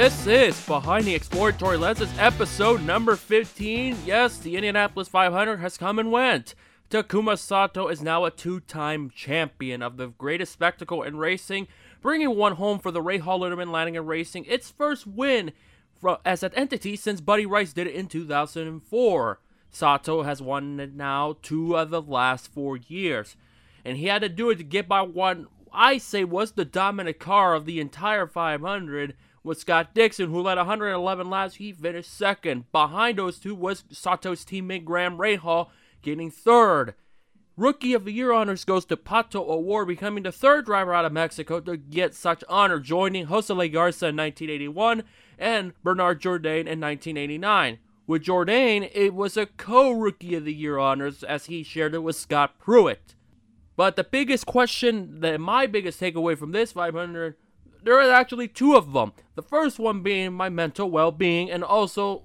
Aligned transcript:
This 0.00 0.26
is 0.26 0.66
Behind 0.66 1.04
the 1.04 1.14
Exploratory 1.14 1.76
Lenses, 1.76 2.08
episode 2.18 2.80
number 2.80 3.16
15. 3.16 3.98
Yes, 4.06 4.38
the 4.38 4.56
Indianapolis 4.56 5.08
500 5.08 5.58
has 5.58 5.76
come 5.76 5.98
and 5.98 6.10
went. 6.10 6.54
Takuma 6.88 7.36
Sato 7.36 7.86
is 7.88 8.00
now 8.00 8.24
a 8.24 8.30
two 8.30 8.60
time 8.60 9.10
champion 9.10 9.82
of 9.82 9.98
the 9.98 10.06
greatest 10.06 10.54
spectacle 10.54 11.02
in 11.02 11.16
racing, 11.16 11.68
bringing 12.00 12.34
one 12.34 12.54
home 12.54 12.78
for 12.78 12.90
the 12.90 13.02
Rahal 13.02 13.40
Letterman 13.40 13.70
Lanigan 13.70 14.06
Racing, 14.06 14.46
its 14.46 14.70
first 14.70 15.06
win 15.06 15.52
as 16.24 16.42
an 16.42 16.54
entity 16.54 16.96
since 16.96 17.20
Buddy 17.20 17.44
Rice 17.44 17.74
did 17.74 17.86
it 17.86 17.94
in 17.94 18.06
2004. 18.06 19.40
Sato 19.68 20.22
has 20.22 20.40
won 20.40 20.96
now 20.96 21.36
two 21.42 21.76
of 21.76 21.90
the 21.90 22.00
last 22.00 22.50
four 22.50 22.78
years, 22.78 23.36
and 23.84 23.98
he 23.98 24.06
had 24.06 24.22
to 24.22 24.30
do 24.30 24.48
it 24.48 24.56
to 24.56 24.64
get 24.64 24.88
by 24.88 25.02
one 25.02 25.46
I 25.72 25.98
say 25.98 26.24
was 26.24 26.52
the 26.52 26.64
dominant 26.64 27.18
car 27.18 27.54
of 27.54 27.64
the 27.64 27.80
entire 27.80 28.26
500 28.26 29.14
with 29.42 29.58
Scott 29.58 29.94
Dixon, 29.94 30.30
who 30.30 30.42
led 30.42 30.58
111 30.58 31.30
laps. 31.30 31.56
He 31.56 31.72
finished 31.72 32.12
second. 32.12 32.70
Behind 32.72 33.18
those 33.18 33.38
two 33.38 33.54
was 33.54 33.84
Sato's 33.92 34.44
teammate 34.44 34.84
Graham 34.84 35.18
Rahal, 35.18 35.68
getting 36.02 36.30
third. 36.30 36.94
Rookie 37.56 37.92
of 37.92 38.04
the 38.04 38.12
Year 38.12 38.32
honors 38.32 38.64
goes 38.64 38.86
to 38.86 38.96
Pato 38.96 39.46
O'Ward, 39.46 39.86
becoming 39.86 40.22
the 40.22 40.32
third 40.32 40.64
driver 40.64 40.94
out 40.94 41.04
of 41.04 41.12
Mexico 41.12 41.60
to 41.60 41.76
get 41.76 42.14
such 42.14 42.42
honor, 42.48 42.78
joining 42.78 43.26
Jose 43.26 43.68
Garza 43.68 44.06
in 44.06 44.16
1981 44.16 45.02
and 45.38 45.74
Bernard 45.82 46.22
Jourdain 46.22 46.66
in 46.66 46.80
1989. 46.80 47.78
With 48.06 48.24
Jourdain, 48.24 48.90
it 48.94 49.14
was 49.14 49.36
a 49.36 49.46
co-Rookie 49.46 50.34
of 50.34 50.44
the 50.44 50.54
Year 50.54 50.78
honors 50.78 51.22
as 51.22 51.46
he 51.46 51.62
shared 51.62 51.94
it 51.94 52.02
with 52.02 52.16
Scott 52.16 52.54
Pruett. 52.58 53.14
But 53.80 53.96
the 53.96 54.04
biggest 54.04 54.44
question, 54.44 55.20
that 55.20 55.40
my 55.40 55.66
biggest 55.66 55.98
takeaway 55.98 56.36
from 56.36 56.52
this 56.52 56.72
500 56.72 57.36
there 57.82 57.98
are 57.98 58.12
actually 58.12 58.46
two 58.46 58.76
of 58.76 58.92
them. 58.92 59.14
The 59.36 59.42
first 59.42 59.78
one 59.78 60.02
being 60.02 60.34
my 60.34 60.50
mental 60.50 60.90
well 60.90 61.10
being, 61.10 61.50
and 61.50 61.64
also 61.64 62.24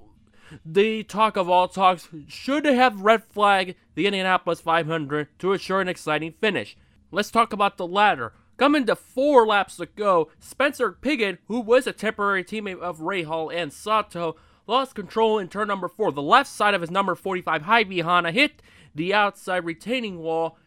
the 0.66 1.03
talk 1.03 1.38
of 1.38 1.50
all 1.50 1.70
talks 1.70 2.09
should 2.28 2.66
have 2.66 3.00
red 3.00 3.23
flag 3.23 3.78
the 3.94 4.06
Indianapolis 4.06 4.59
500 4.59 5.30
to 5.39 5.53
assure 5.53 5.80
an 5.80 5.88
exciting 5.88 6.34
finish. 6.34 6.75
Let's 7.09 7.31
talk 7.31 7.53
about 7.53 7.78
the 7.78 7.88
latter. 7.88 8.34
Coming 8.58 8.86
to 8.88 8.95
four 8.97 9.47
laps 9.47 9.78
to 9.78 9.86
go, 9.86 10.30
Spencer 10.42 10.92
Pigot, 10.92 11.38
who 11.47 11.62
was 11.62 11.88
a 11.88 11.94
temporary 11.94 12.44
teammate 12.44 12.81
of 12.81 13.00
Rahal 13.00 13.50
and 13.56 13.72
Sato, 13.72 14.36
lost 14.67 14.94
control 14.94 15.40
in 15.40 15.47
turn 15.47 15.69
number 15.69 15.88
four. 15.88 16.12
The 16.12 16.22
left 16.22 16.50
side 16.50 16.73
of 16.73 16.81
his 16.81 16.92
number 16.92 17.16
45 17.16 17.62
Hy-Vee 17.62 18.00
Honda, 18.02 18.31
hit 18.31 18.62
the 18.94 19.14
outside 19.14 19.64
retaining 19.64 20.19
wall 20.19 20.58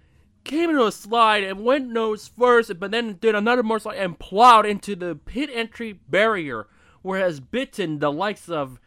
came 0.49 0.71
into 0.71 0.87
a 0.87 0.91
slide 0.91 1.45
and 1.45 1.65
went 1.65 1.89
nose 1.89 2.27
first, 2.27 2.81
but 2.81 2.91
then 2.91 3.19
did 3.21 3.35
another 3.35 3.63
more 3.63 3.79
slide 3.79 3.99
and 3.99 4.19
plowed 4.19 4.67
into 4.67 4.97
the 4.97 5.15
pit 5.15 5.51
entry 5.53 6.01
barrier, 6.09 6.67
where 7.03 7.21
has 7.21 7.39
bitten 7.39 7.99
the 7.99 8.11
likes 8.11 8.49
of 8.49 8.81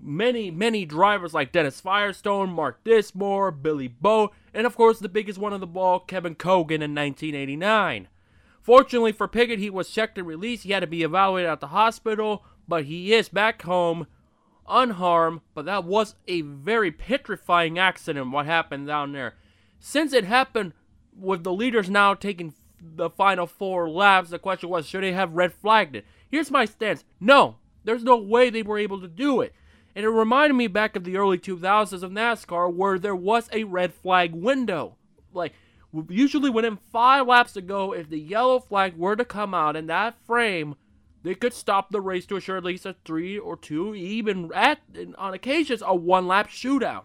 many, 0.00 0.50
many 0.50 0.86
drivers 0.86 1.34
like 1.34 1.52
Dennis 1.52 1.80
Firestone, 1.80 2.50
Mark 2.50 2.82
Dismore, 2.84 3.50
Billy 3.50 3.88
Bowe, 3.88 4.30
and 4.54 4.66
of 4.66 4.76
course 4.76 4.98
the 4.98 5.08
biggest 5.08 5.38
one 5.38 5.52
of 5.52 5.60
the 5.60 5.66
ball, 5.66 6.00
Kevin 6.00 6.34
Cogan 6.36 6.80
in 6.80 6.94
1989. 6.94 8.08
Fortunately 8.62 9.12
for 9.12 9.28
Pigot, 9.28 9.58
he 9.58 9.68
was 9.68 9.90
checked 9.90 10.16
and 10.16 10.26
released. 10.26 10.64
He 10.64 10.72
had 10.72 10.80
to 10.80 10.86
be 10.86 11.02
evaluated 11.02 11.50
at 11.50 11.60
the 11.60 11.68
hospital, 11.68 12.44
but 12.68 12.84
he 12.84 13.12
is 13.12 13.28
back 13.28 13.62
home 13.62 14.06
unharmed. 14.68 15.40
But 15.54 15.64
that 15.64 15.84
was 15.84 16.14
a 16.28 16.42
very 16.42 16.92
petrifying 16.92 17.78
accident, 17.78 18.30
what 18.30 18.46
happened 18.46 18.86
down 18.86 19.12
there. 19.12 19.34
Since 19.80 20.12
it 20.12 20.24
happened 20.24 20.74
with 21.16 21.44
the 21.44 21.52
leaders 21.52 21.90
now 21.90 22.14
taking 22.14 22.54
the 22.80 23.10
final 23.10 23.46
four 23.46 23.88
laps, 23.88 24.30
the 24.30 24.38
question 24.38 24.68
was 24.68 24.86
should 24.86 25.02
they 25.02 25.12
have 25.12 25.32
red 25.32 25.52
flagged 25.52 25.96
it? 25.96 26.06
Here's 26.30 26.50
my 26.50 26.64
stance 26.64 27.04
no, 27.18 27.56
there's 27.84 28.04
no 28.04 28.16
way 28.16 28.50
they 28.50 28.62
were 28.62 28.78
able 28.78 29.00
to 29.00 29.08
do 29.08 29.40
it. 29.40 29.54
And 29.94 30.04
it 30.04 30.08
reminded 30.08 30.54
me 30.54 30.68
back 30.68 30.94
of 30.94 31.04
the 31.04 31.16
early 31.16 31.38
2000s 31.38 32.02
of 32.02 32.12
NASCAR 32.12 32.72
where 32.72 32.98
there 32.98 33.16
was 33.16 33.48
a 33.52 33.64
red 33.64 33.92
flag 33.92 34.32
window. 34.34 34.96
Like, 35.32 35.52
usually 36.08 36.50
within 36.50 36.78
five 36.92 37.26
laps 37.26 37.54
to 37.54 37.60
go, 37.60 37.92
if 37.92 38.08
the 38.08 38.20
yellow 38.20 38.60
flag 38.60 38.96
were 38.96 39.16
to 39.16 39.24
come 39.24 39.52
out 39.52 39.74
in 39.74 39.86
that 39.88 40.14
frame, 40.24 40.76
they 41.22 41.34
could 41.34 41.52
stop 41.52 41.90
the 41.90 42.00
race 42.00 42.24
to 42.26 42.36
assure 42.36 42.56
at 42.56 42.64
least 42.64 42.86
a 42.86 42.94
three 43.04 43.38
or 43.38 43.56
two, 43.56 43.94
even 43.94 44.50
at 44.54 44.80
on 45.18 45.34
occasions 45.34 45.82
a 45.84 45.94
one 45.94 46.26
lap 46.26 46.48
shootout. 46.48 47.04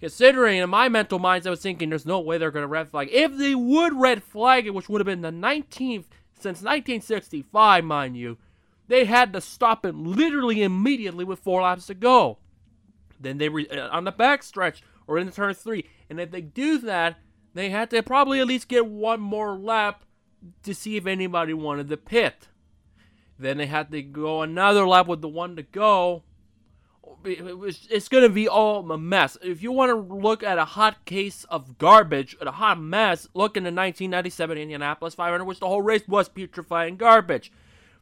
Considering 0.00 0.58
in 0.58 0.70
my 0.70 0.88
mental 0.88 1.18
minds, 1.18 1.46
I 1.46 1.50
was 1.50 1.60
thinking 1.60 1.90
there's 1.90 2.06
no 2.06 2.20
way 2.20 2.38
they're 2.38 2.52
going 2.52 2.62
to 2.62 2.68
red 2.68 2.88
flag. 2.88 3.08
If 3.10 3.36
they 3.36 3.54
would 3.54 3.94
red 3.94 4.22
flag 4.22 4.66
it, 4.66 4.74
which 4.74 4.88
would 4.88 5.00
have 5.00 5.06
been 5.06 5.22
the 5.22 5.30
19th 5.30 6.04
since 6.34 6.62
1965, 6.62 7.84
mind 7.84 8.16
you, 8.16 8.38
they 8.86 9.04
had 9.04 9.32
to 9.32 9.40
stop 9.40 9.84
it 9.84 9.94
literally 9.94 10.62
immediately 10.62 11.24
with 11.24 11.40
four 11.40 11.62
laps 11.62 11.86
to 11.86 11.94
go. 11.94 12.38
Then 13.20 13.38
they 13.38 13.48
re- 13.48 13.68
uh, 13.68 13.88
on 13.88 14.04
the 14.04 14.12
backstretch 14.12 14.82
or 15.06 15.18
in 15.18 15.26
the 15.26 15.32
turn 15.32 15.54
three, 15.54 15.88
and 16.08 16.20
if 16.20 16.30
they 16.30 16.42
do 16.42 16.78
that, 16.78 17.16
they 17.54 17.70
had 17.70 17.90
to 17.90 18.02
probably 18.02 18.38
at 18.38 18.46
least 18.46 18.68
get 18.68 18.86
one 18.86 19.20
more 19.20 19.58
lap 19.58 20.04
to 20.62 20.74
see 20.74 20.96
if 20.96 21.06
anybody 21.06 21.52
wanted 21.52 21.88
to 21.88 21.96
pit. 21.96 22.48
Then 23.36 23.58
they 23.58 23.66
had 23.66 23.90
to 23.90 24.02
go 24.02 24.42
another 24.42 24.86
lap 24.86 25.08
with 25.08 25.22
the 25.22 25.28
one 25.28 25.56
to 25.56 25.62
go 25.62 26.22
it's 27.24 28.08
going 28.08 28.22
to 28.22 28.28
be 28.28 28.48
all 28.48 28.90
a 28.90 28.98
mess. 28.98 29.36
If 29.42 29.62
you 29.62 29.72
want 29.72 29.90
to 29.90 30.14
look 30.14 30.42
at 30.42 30.58
a 30.58 30.64
hot 30.64 31.04
case 31.04 31.44
of 31.44 31.78
garbage, 31.78 32.36
a 32.40 32.50
hot 32.50 32.80
mess, 32.80 33.28
look 33.34 33.56
in 33.56 33.64
the 33.64 33.68
1997 33.68 34.58
Indianapolis 34.58 35.14
500, 35.14 35.44
which 35.44 35.60
the 35.60 35.66
whole 35.66 35.82
race 35.82 36.06
was 36.06 36.28
putrefying 36.28 36.96
garbage. 36.96 37.52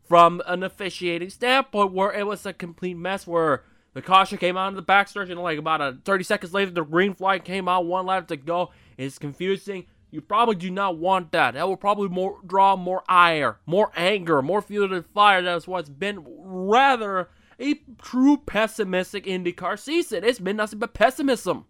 From 0.03 0.41
an 0.47 0.62
officiating 0.62 1.31
standpoint, 1.31 1.93
where 1.93 2.12
it 2.12 2.26
was 2.26 2.47
a 2.47 2.53
complete 2.53 2.97
mess, 2.97 3.26
where 3.26 3.65
the 3.93 4.03
caution 4.03 4.38
came 4.38 4.56
out 4.56 4.69
of 4.69 4.76
the 4.76 4.82
backstretch, 4.82 5.31
and 5.31 5.41
like 5.41 5.59
about 5.59 5.81
a 5.81 5.99
30 6.05 6.22
seconds 6.22 6.55
later, 6.55 6.71
the 6.71 6.84
green 6.84 7.15
flag 7.15 7.43
came 7.43 7.69
out, 7.69 7.87
one 7.87 8.06
lap 8.06 8.28
to 8.28 8.37
go. 8.37 8.71
It's 8.97 9.19
confusing. 9.19 9.87
You 10.12 10.21
probably 10.21 10.55
do 10.55 10.71
not 10.71 10.97
want 10.99 11.32
that. 11.32 11.55
That 11.55 11.66
will 11.66 11.76
probably 11.76 12.09
more 12.09 12.38
draw 12.47 12.76
more 12.76 13.03
ire, 13.09 13.59
more 13.66 13.91
anger, 13.97 14.41
more 14.43 14.62
fuel 14.62 14.88
to 14.88 15.00
the 15.00 15.03
fire. 15.03 15.43
That's 15.43 15.66
what's 15.66 15.88
been 15.88 16.25
rather 16.25 17.28
a 17.61 17.81
true 18.00 18.39
pessimistic 18.39 19.25
IndyCar 19.25 19.78
season. 19.78 20.25
It's 20.25 20.39
been 20.39 20.56
nothing 20.56 20.78
but 20.78 20.94
pessimism. 20.94 21.67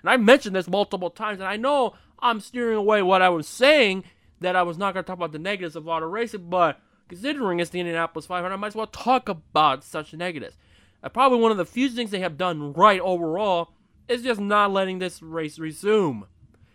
And 0.00 0.10
I 0.10 0.16
mentioned 0.16 0.56
this 0.56 0.68
multiple 0.68 1.10
times, 1.10 1.40
and 1.40 1.48
I 1.48 1.56
know 1.56 1.94
I'm 2.20 2.40
steering 2.40 2.76
away 2.76 3.02
what 3.02 3.22
I 3.22 3.28
was 3.28 3.48
saying, 3.48 4.04
that 4.40 4.56
I 4.56 4.62
was 4.62 4.78
not 4.78 4.94
going 4.94 5.04
to 5.04 5.06
talk 5.06 5.16
about 5.16 5.32
the 5.32 5.38
negatives 5.38 5.76
of 5.76 5.88
auto 5.88 6.06
racing, 6.06 6.48
but 6.48 6.80
considering 7.08 7.60
it's 7.60 7.70
the 7.70 7.80
Indianapolis 7.80 8.26
500, 8.26 8.52
I 8.52 8.56
might 8.56 8.68
as 8.68 8.74
well 8.74 8.86
talk 8.86 9.28
about 9.28 9.84
such 9.84 10.14
negatives. 10.14 10.56
Uh, 11.02 11.08
probably 11.08 11.38
one 11.38 11.50
of 11.50 11.58
the 11.58 11.64
few 11.64 11.88
things 11.88 12.10
they 12.10 12.20
have 12.20 12.36
done 12.36 12.72
right 12.72 13.00
overall 13.00 13.72
is 14.08 14.22
just 14.22 14.40
not 14.40 14.72
letting 14.72 14.98
this 14.98 15.22
race 15.22 15.58
resume. 15.58 16.24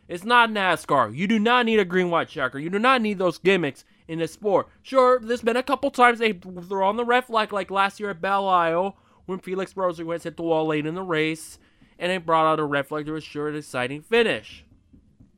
It's 0.08 0.24
not 0.24 0.50
NASCAR. 0.50 1.16
You 1.16 1.28
do 1.28 1.40
not 1.40 1.66
need 1.66 1.80
a 1.80 1.86
green 1.86 2.09
white 2.09 2.30
checker. 2.30 2.59
You 2.59 2.70
do 2.70 2.80
not 2.80 3.02
need 3.02 3.18
those 3.18 3.38
gimmicks 3.40 3.84
in 4.07 4.19
the 4.19 4.27
sport. 4.27 4.67
Sure, 4.81 5.19
there's 5.19 5.41
been 5.41 5.57
a 5.57 5.63
couple 5.63 5.91
times 5.91 6.19
they 6.19 6.33
throw 6.33 6.88
on 6.88 6.97
the 6.97 7.05
ref 7.05 7.27
flag, 7.27 7.51
like 7.51 7.71
last 7.71 7.99
year 7.99 8.09
at 8.09 8.21
Belle 8.21 8.47
Isle 8.47 8.97
when 9.25 9.39
Felix 9.39 9.73
Rosenqvist 9.73 10.23
hit 10.23 10.38
the 10.38 10.43
wall 10.43 10.67
late 10.67 10.85
in 10.85 10.95
the 10.95 11.01
race, 11.01 11.57
and 11.97 12.11
they 12.11 12.17
brought 12.17 12.45
out 12.45 12.59
a 12.59 12.63
red 12.63 12.88
flag 12.88 13.05
to 13.07 13.16
assure 13.16 13.49
an 13.49 13.55
exciting 13.55 14.01
finish. 14.01 14.63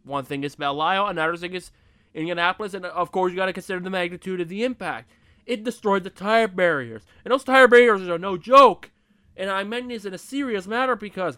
One 0.04 0.26
thing 0.26 0.44
is 0.44 0.56
Belle 0.56 0.82
Isle, 0.82 1.08
another 1.08 1.38
thing 1.38 1.54
is 1.54 1.72
Indianapolis, 2.14 2.74
and 2.74 2.86
of 2.86 3.12
course 3.12 3.32
you 3.32 3.38
got 3.38 3.46
to 3.46 3.54
consider 3.54 3.80
the 3.80 3.90
magnitude 3.90 4.42
of 4.42 4.50
the 4.50 4.64
impact. 4.64 5.12
It 5.46 5.64
destroyed 5.64 6.04
the 6.04 6.10
tire 6.10 6.48
barriers, 6.48 7.04
and 7.24 7.32
those 7.32 7.44
tire 7.44 7.68
barriers 7.68 8.08
are 8.10 8.18
no 8.18 8.38
joke. 8.38 8.92
And 9.38 9.50
I 9.50 9.64
mean 9.64 9.88
this 9.88 10.04
in 10.04 10.14
a 10.14 10.18
serious 10.18 10.68
matter 10.68 10.96
because 10.96 11.38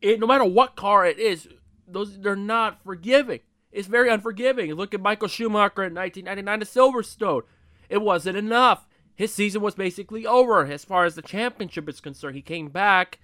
it, 0.00 0.20
no 0.20 0.26
matter 0.26 0.44
what 0.44 0.76
car 0.76 1.04
it 1.04 1.18
is, 1.18 1.48
those 1.86 2.18
they're 2.18 2.36
not 2.36 2.82
forgiving. 2.84 3.40
It's 3.72 3.88
very 3.88 4.10
unforgiving. 4.10 4.72
Look 4.74 4.94
at 4.94 5.00
Michael 5.00 5.28
Schumacher 5.28 5.84
in 5.84 5.94
1999 5.94 6.60
at 6.60 6.68
Silverstone. 6.68 7.42
It 7.88 8.02
wasn't 8.02 8.36
enough. 8.36 8.86
His 9.14 9.32
season 9.32 9.62
was 9.62 9.74
basically 9.74 10.26
over 10.26 10.66
as 10.66 10.84
far 10.84 11.04
as 11.04 11.14
the 11.14 11.22
championship 11.22 11.88
is 11.88 12.00
concerned. 12.00 12.36
He 12.36 12.42
came 12.42 12.68
back 12.68 13.18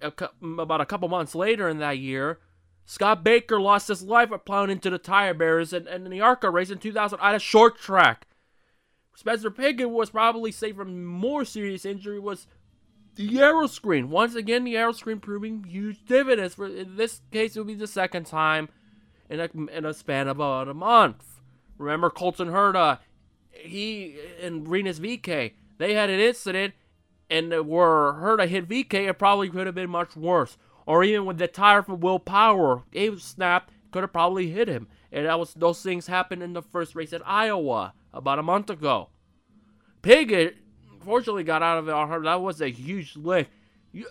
a, 0.00 0.12
about 0.42 0.80
a 0.80 0.86
couple 0.86 1.08
months 1.08 1.34
later 1.34 1.68
in 1.68 1.78
that 1.78 1.98
year. 1.98 2.38
Scott 2.84 3.24
Baker 3.24 3.60
lost 3.60 3.88
his 3.88 4.02
life 4.02 4.30
by 4.30 4.36
plowing 4.36 4.70
into 4.70 4.90
the 4.90 4.98
tire 4.98 5.34
barriers 5.34 5.72
in, 5.72 5.86
in 5.86 6.04
the 6.04 6.20
ARCA 6.20 6.50
race 6.50 6.70
in 6.70 6.78
2000 6.78 7.18
at 7.20 7.34
a 7.34 7.38
short 7.38 7.78
track. 7.78 8.26
Spencer 9.14 9.50
Pigot 9.50 9.90
was 9.90 10.10
probably 10.10 10.50
saved 10.52 10.78
from 10.78 11.04
more 11.04 11.44
serious 11.44 11.84
injury 11.84 12.18
was 12.18 12.46
the 13.14 13.28
aeroscreen. 13.28 14.06
Once 14.06 14.34
again, 14.34 14.64
the 14.64 14.74
aeroscreen 14.74 15.20
proving 15.20 15.64
huge 15.64 16.04
dividends. 16.06 16.54
For 16.54 16.66
in 16.66 16.96
this 16.96 17.20
case, 17.30 17.54
it 17.54 17.60
will 17.60 17.66
be 17.66 17.74
the 17.74 17.86
second 17.86 18.26
time 18.26 18.68
in 19.28 19.40
a, 19.40 19.48
in 19.76 19.84
a 19.84 19.94
span 19.94 20.28
of 20.28 20.36
about 20.36 20.68
a 20.68 20.74
month. 20.74 21.40
Remember 21.78 22.10
Colton 22.10 22.48
Herta, 22.48 22.98
he 23.50 24.16
and 24.40 24.68
Rinus 24.68 24.98
VeeKay, 24.98 25.52
they 25.78 25.94
had 25.94 26.10
an 26.10 26.20
incident, 26.20 26.74
and 27.28 27.50
where 27.66 28.12
Herta 28.12 28.46
hit 28.46 28.68
VeeKay, 28.68 29.08
it 29.08 29.18
probably 29.18 29.48
could 29.48 29.66
have 29.66 29.74
been 29.74 29.90
much 29.90 30.16
worse. 30.16 30.56
Or 30.86 31.04
even 31.04 31.26
with 31.26 31.38
the 31.38 31.48
tire 31.48 31.82
from 31.82 32.00
Will 32.00 32.18
Power, 32.18 32.82
it 32.92 33.18
snapped, 33.20 33.72
could 33.90 34.02
have 34.02 34.12
probably 34.12 34.50
hit 34.50 34.68
him. 34.68 34.88
And 35.12 35.26
that 35.26 35.38
was 35.38 35.54
those 35.54 35.82
things 35.82 36.06
happened 36.06 36.42
in 36.42 36.54
the 36.54 36.62
first 36.62 36.94
race 36.94 37.12
at 37.12 37.26
Iowa 37.26 37.92
about 38.12 38.38
a 38.38 38.42
month 38.42 38.70
ago. 38.70 39.10
Pigot 40.00 40.56
fortunately 41.04 41.44
got 41.44 41.62
out 41.62 41.78
of 41.78 41.88
it 41.88 41.94
on 41.94 42.08
her. 42.08 42.20
That 42.22 42.40
was 42.40 42.60
a 42.60 42.70
huge 42.70 43.16
lick. 43.16 43.48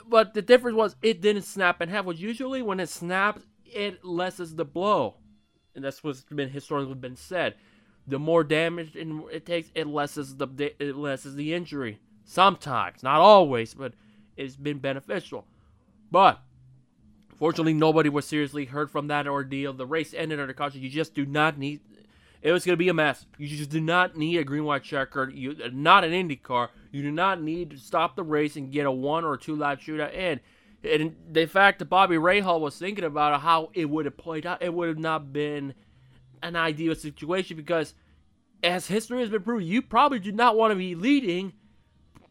But 0.07 0.33
the 0.33 0.41
difference 0.41 0.75
was 0.75 0.95
it 1.01 1.21
didn't 1.21 1.41
snap 1.43 1.81
in 1.81 1.89
half. 1.89 2.05
Which 2.05 2.19
usually 2.19 2.61
when 2.61 2.79
it 2.79 2.89
snaps, 2.89 3.41
it 3.73 4.03
lessens 4.03 4.55
the 4.55 4.65
blow, 4.65 5.15
and 5.75 5.83
that's 5.83 6.03
what's 6.03 6.21
been 6.23 6.49
historically 6.49 6.95
been 6.95 7.15
said. 7.15 7.55
The 8.07 8.19
more 8.19 8.43
damage 8.43 8.95
it 8.95 9.45
takes, 9.45 9.71
it 9.75 9.87
lessens 9.87 10.35
the 10.35 10.73
it 10.79 10.95
lessens 10.95 11.35
the 11.35 11.53
injury. 11.53 11.99
Sometimes, 12.25 13.03
not 13.03 13.19
always, 13.19 13.73
but 13.73 13.93
it's 14.37 14.55
been 14.55 14.79
beneficial. 14.79 15.45
But 16.09 16.39
fortunately, 17.37 17.73
nobody 17.73 18.09
was 18.09 18.27
seriously 18.27 18.65
hurt 18.65 18.89
from 18.89 19.07
that 19.07 19.27
ordeal. 19.27 19.73
The 19.73 19.85
race 19.85 20.13
ended 20.13 20.39
under 20.39 20.53
caution. 20.53 20.81
You 20.81 20.89
just 20.89 21.13
do 21.13 21.25
not 21.25 21.57
need. 21.57 21.81
It 22.41 22.51
was 22.51 22.65
going 22.65 22.73
to 22.73 22.77
be 22.77 22.89
a 22.89 22.93
mess. 22.93 23.25
You 23.37 23.47
just 23.47 23.69
do 23.69 23.79
not 23.79 24.17
need 24.17 24.37
a 24.37 24.43
green 24.43 24.65
white 24.65 24.83
checker. 24.83 25.29
You 25.29 25.55
not 25.71 26.03
an 26.03 26.11
Indy 26.11 26.35
car. 26.35 26.71
You 26.91 27.03
do 27.03 27.11
not 27.11 27.41
need 27.41 27.69
to 27.71 27.77
stop 27.77 28.15
the 28.15 28.23
race 28.23 28.55
and 28.55 28.71
get 28.71 28.85
a 28.85 28.91
one 28.91 29.23
or 29.23 29.37
two 29.37 29.55
lap 29.55 29.79
shootout 29.79 30.13
in. 30.13 30.39
And 30.83 31.15
the 31.31 31.45
fact 31.45 31.79
that 31.79 31.85
Bobby 31.85 32.15
Rahal 32.15 32.59
was 32.59 32.77
thinking 32.77 33.05
about 33.05 33.41
how 33.41 33.69
it 33.73 33.89
would 33.89 34.05
have 34.05 34.17
played 34.17 34.45
out, 34.45 34.63
it 34.63 34.73
would 34.73 34.87
have 34.87 34.97
not 34.97 35.31
been 35.31 35.73
an 36.41 36.55
ideal 36.55 36.95
situation 36.95 37.55
because, 37.55 37.93
as 38.63 38.87
history 38.87 39.19
has 39.19 39.29
been 39.29 39.43
proven, 39.43 39.65
you 39.65 39.81
probably 39.81 40.19
do 40.19 40.31
not 40.31 40.57
want 40.57 40.71
to 40.71 40.75
be 40.75 40.95
leading 40.95 41.53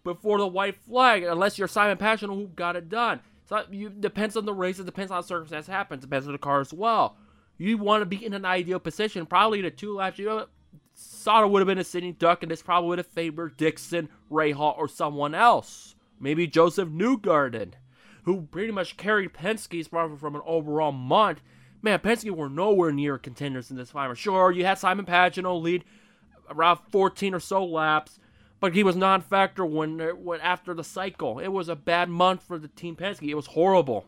before 0.03 0.39
the 0.39 0.47
white 0.47 0.77
flag 0.77 1.23
unless 1.23 1.59
you're 1.59 1.69
Simon 1.69 1.97
Pagenaud 1.97 2.35
who 2.35 2.49
got 2.49 2.77
it 2.77 2.89
done. 2.89 3.21
So 3.49 3.65
you 3.71 3.91
depends 3.91 4.37
on 4.37 4.47
the 4.47 4.55
race. 4.55 4.79
It 4.79 4.87
depends 4.87 5.11
on 5.11 5.17
how 5.17 5.23
circumstance 5.23 5.67
happens. 5.67 6.03
Depends 6.03 6.27
on 6.27 6.33
the 6.33 6.39
car 6.39 6.61
as 6.61 6.73
well. 6.73 7.17
You 7.59 7.77
want 7.79 8.03
to 8.03 8.07
be 8.07 8.25
in 8.25 8.33
an 8.33 8.45
ideal 8.45 8.79
position. 8.79 9.27
Probably 9.27 9.59
in 9.59 9.65
the 9.65 9.71
two 9.71 9.97
laps. 9.97 10.19
You 10.19 10.27
know, 10.27 10.47
Sato 10.95 11.49
would 11.49 11.61
have 11.61 11.67
been 11.67 11.79
a 11.79 11.85
sitting 11.85 12.15
duck, 12.15 12.43
and 12.43 12.51
this 12.51 12.63
probably 12.63 12.89
would 12.89 12.99
have 12.99 13.07
favored 13.07 13.57
Dixon, 13.57 14.09
Rahal, 14.31 14.79
or 14.79 14.89
someone 14.89 15.35
else. 15.35 15.95
Maybe 16.19 16.47
Josef 16.47 16.89
Newgarden, 16.89 17.73
who 18.35 18.43
pretty 18.43 18.73
much 18.73 18.97
carried 18.97 19.33
Penske's 19.33 19.89
probably 19.89 20.17
from 20.17 20.35
an 20.35 20.43
overall 20.45 20.93
month. 20.93 21.41
Man, 21.83 21.99
Penske 21.99 22.31
were 22.31 22.51
nowhere 22.51 22.93
near 22.93 23.19
contenders 23.19 23.71
in 23.71 23.77
this 23.77 23.91
final. 23.91 24.15
Sure, 24.15 24.51
you 24.51 24.65
had 24.65 24.79
Simon 24.79 25.07
Pagenaud 25.07 25.63
lead 25.63 25.85
around 26.51 26.79
14 26.91 27.35
or 27.35 27.41
so 27.41 27.65
laps 27.65 28.19
but 28.61 28.75
he 28.75 28.85
was 28.85 28.95
non-factor 28.95 29.65
when, 29.65 29.99
when 30.23 30.41
after 30.41 30.75
the 30.75 30.85
cycle. 30.85 31.39
It 31.39 31.49
was 31.49 31.69
a 31.69 31.75
bad 31.75 32.11
month 32.11 32.43
for 32.43 32.59
the 32.59 32.69
team 32.69 32.95
Penske. 32.95 33.29
It 33.29 33.35
was 33.35 33.47
horrible. 33.47 34.07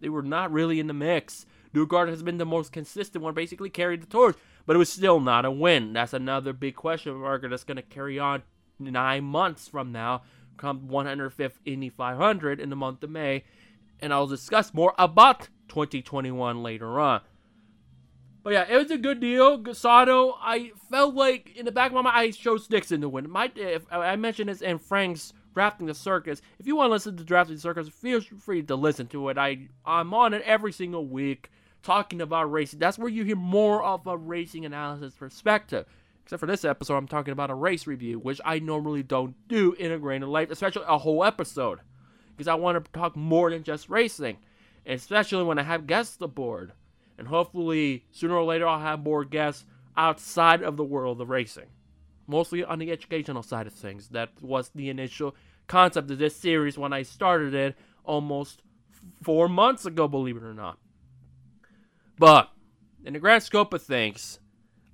They 0.00 0.08
were 0.08 0.22
not 0.22 0.50
really 0.50 0.80
in 0.80 0.86
the 0.86 0.94
mix. 0.94 1.44
Newgard 1.74 2.08
has 2.08 2.22
been 2.22 2.38
the 2.38 2.46
most 2.46 2.72
consistent 2.72 3.22
one, 3.22 3.34
basically 3.34 3.70
carried 3.70 4.02
the 4.02 4.06
torch, 4.06 4.36
but 4.66 4.74
it 4.74 4.78
was 4.78 4.90
still 4.90 5.20
not 5.20 5.44
a 5.44 5.50
win. 5.50 5.92
That's 5.92 6.14
another 6.14 6.52
big 6.52 6.74
question 6.74 7.14
mark 7.14 7.44
that's 7.48 7.62
going 7.62 7.76
to 7.76 7.82
carry 7.82 8.18
on 8.18 8.42
nine 8.78 9.24
months 9.24 9.68
from 9.68 9.92
now, 9.92 10.22
come 10.56 10.88
105th 10.88 11.58
Indy 11.64 11.90
500 11.90 12.58
in 12.58 12.70
the 12.70 12.76
month 12.76 13.02
of 13.04 13.10
May, 13.10 13.44
and 14.02 14.12
I'll 14.12 14.26
discuss 14.26 14.74
more 14.74 14.94
about 14.98 15.48
2021 15.68 16.62
later 16.62 17.00
on. 17.00 17.20
But 18.42 18.54
yeah, 18.54 18.66
it 18.68 18.76
was 18.76 18.90
a 18.90 18.98
good 18.98 19.20
deal. 19.20 19.62
Gasado, 19.62 20.34
I 20.40 20.72
felt 20.90 21.14
like 21.14 21.56
in 21.56 21.66
the 21.66 21.72
back 21.72 21.88
of 21.90 21.94
my 21.94 22.02
mind, 22.02 22.16
I 22.16 22.30
chose 22.30 22.66
Dixon 22.66 23.02
to 23.02 23.08
win. 23.08 23.30
My, 23.30 23.52
I 23.90 24.16
mentioned 24.16 24.48
this 24.48 24.62
in 24.62 24.78
Frank's 24.78 25.34
drafting 25.52 25.86
the 25.86 25.94
circus. 25.94 26.40
If 26.58 26.66
you 26.66 26.76
want 26.76 26.88
to 26.88 26.92
listen 26.92 27.16
to 27.16 27.24
drafting 27.24 27.56
the 27.56 27.60
circus, 27.60 27.88
feel 27.88 28.20
free 28.20 28.62
to 28.62 28.76
listen 28.76 29.06
to 29.08 29.28
it. 29.28 29.36
I 29.36 29.68
I'm 29.84 30.14
on 30.14 30.32
it 30.32 30.42
every 30.42 30.72
single 30.72 31.06
week 31.06 31.50
talking 31.82 32.20
about 32.20 32.50
racing. 32.50 32.78
That's 32.78 32.98
where 32.98 33.08
you 33.08 33.24
hear 33.24 33.36
more 33.36 33.82
of 33.82 34.06
a 34.06 34.16
racing 34.16 34.64
analysis 34.64 35.14
perspective. 35.14 35.86
Except 36.22 36.40
for 36.40 36.46
this 36.46 36.64
episode, 36.64 36.96
I'm 36.96 37.08
talking 37.08 37.32
about 37.32 37.50
a 37.50 37.54
race 37.54 37.86
review, 37.86 38.18
which 38.18 38.40
I 38.44 38.58
normally 38.60 39.02
don't 39.02 39.34
do 39.48 39.72
in 39.72 39.90
a 39.90 39.98
grain 39.98 40.22
of 40.22 40.28
life, 40.28 40.50
especially 40.50 40.84
a 40.86 40.98
whole 40.98 41.24
episode, 41.24 41.80
because 42.40 42.48
I 42.48 42.54
want 42.54 42.82
to 42.82 42.90
talk 42.92 43.16
more 43.16 43.50
than 43.50 43.62
just 43.62 43.90
racing, 43.90 44.38
especially 44.86 45.44
when 45.44 45.58
I 45.58 45.62
have 45.62 45.86
guests 45.86 46.16
aboard 46.22 46.72
and 47.18 47.28
hopefully 47.28 48.06
sooner 48.12 48.34
or 48.34 48.44
later 48.44 48.66
I'll 48.66 48.80
have 48.80 49.00
more 49.00 49.26
guests 49.26 49.66
outside 49.94 50.62
of 50.62 50.78
the 50.78 50.84
world 50.84 51.20
of 51.20 51.28
racing. 51.28 51.66
Mostly 52.26 52.64
on 52.64 52.78
the 52.78 52.90
educational 52.90 53.42
side 53.42 53.66
of 53.66 53.74
things. 53.74 54.08
That 54.08 54.30
was 54.40 54.70
the 54.74 54.88
initial 54.88 55.36
concept 55.66 56.10
of 56.10 56.16
this 56.16 56.34
series 56.34 56.78
when 56.78 56.94
I 56.94 57.02
started 57.02 57.52
it 57.52 57.76
almost 58.04 58.62
four 59.22 59.46
months 59.46 59.84
ago, 59.84 60.08
believe 60.08 60.38
it 60.38 60.42
or 60.42 60.54
not. 60.54 60.78
But 62.18 62.50
in 63.04 63.12
the 63.12 63.18
grand 63.18 63.42
scope 63.42 63.74
of 63.74 63.82
things, 63.82 64.38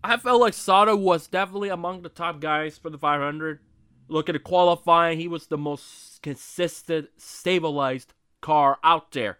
I 0.02 0.16
felt 0.16 0.40
like 0.40 0.54
Sato 0.54 0.96
was 0.96 1.28
definitely 1.28 1.68
among 1.68 2.02
the 2.02 2.08
top 2.08 2.40
guys 2.40 2.76
for 2.76 2.90
the 2.90 2.98
500. 2.98 3.60
Look 4.08 4.28
at 4.28 4.34
the 4.34 4.38
qualifying, 4.38 5.18
he 5.18 5.28
was 5.28 5.46
the 5.46 5.58
most 5.58 6.22
consistent, 6.22 7.08
stabilized 7.16 8.14
car 8.40 8.78
out 8.84 9.12
there 9.12 9.38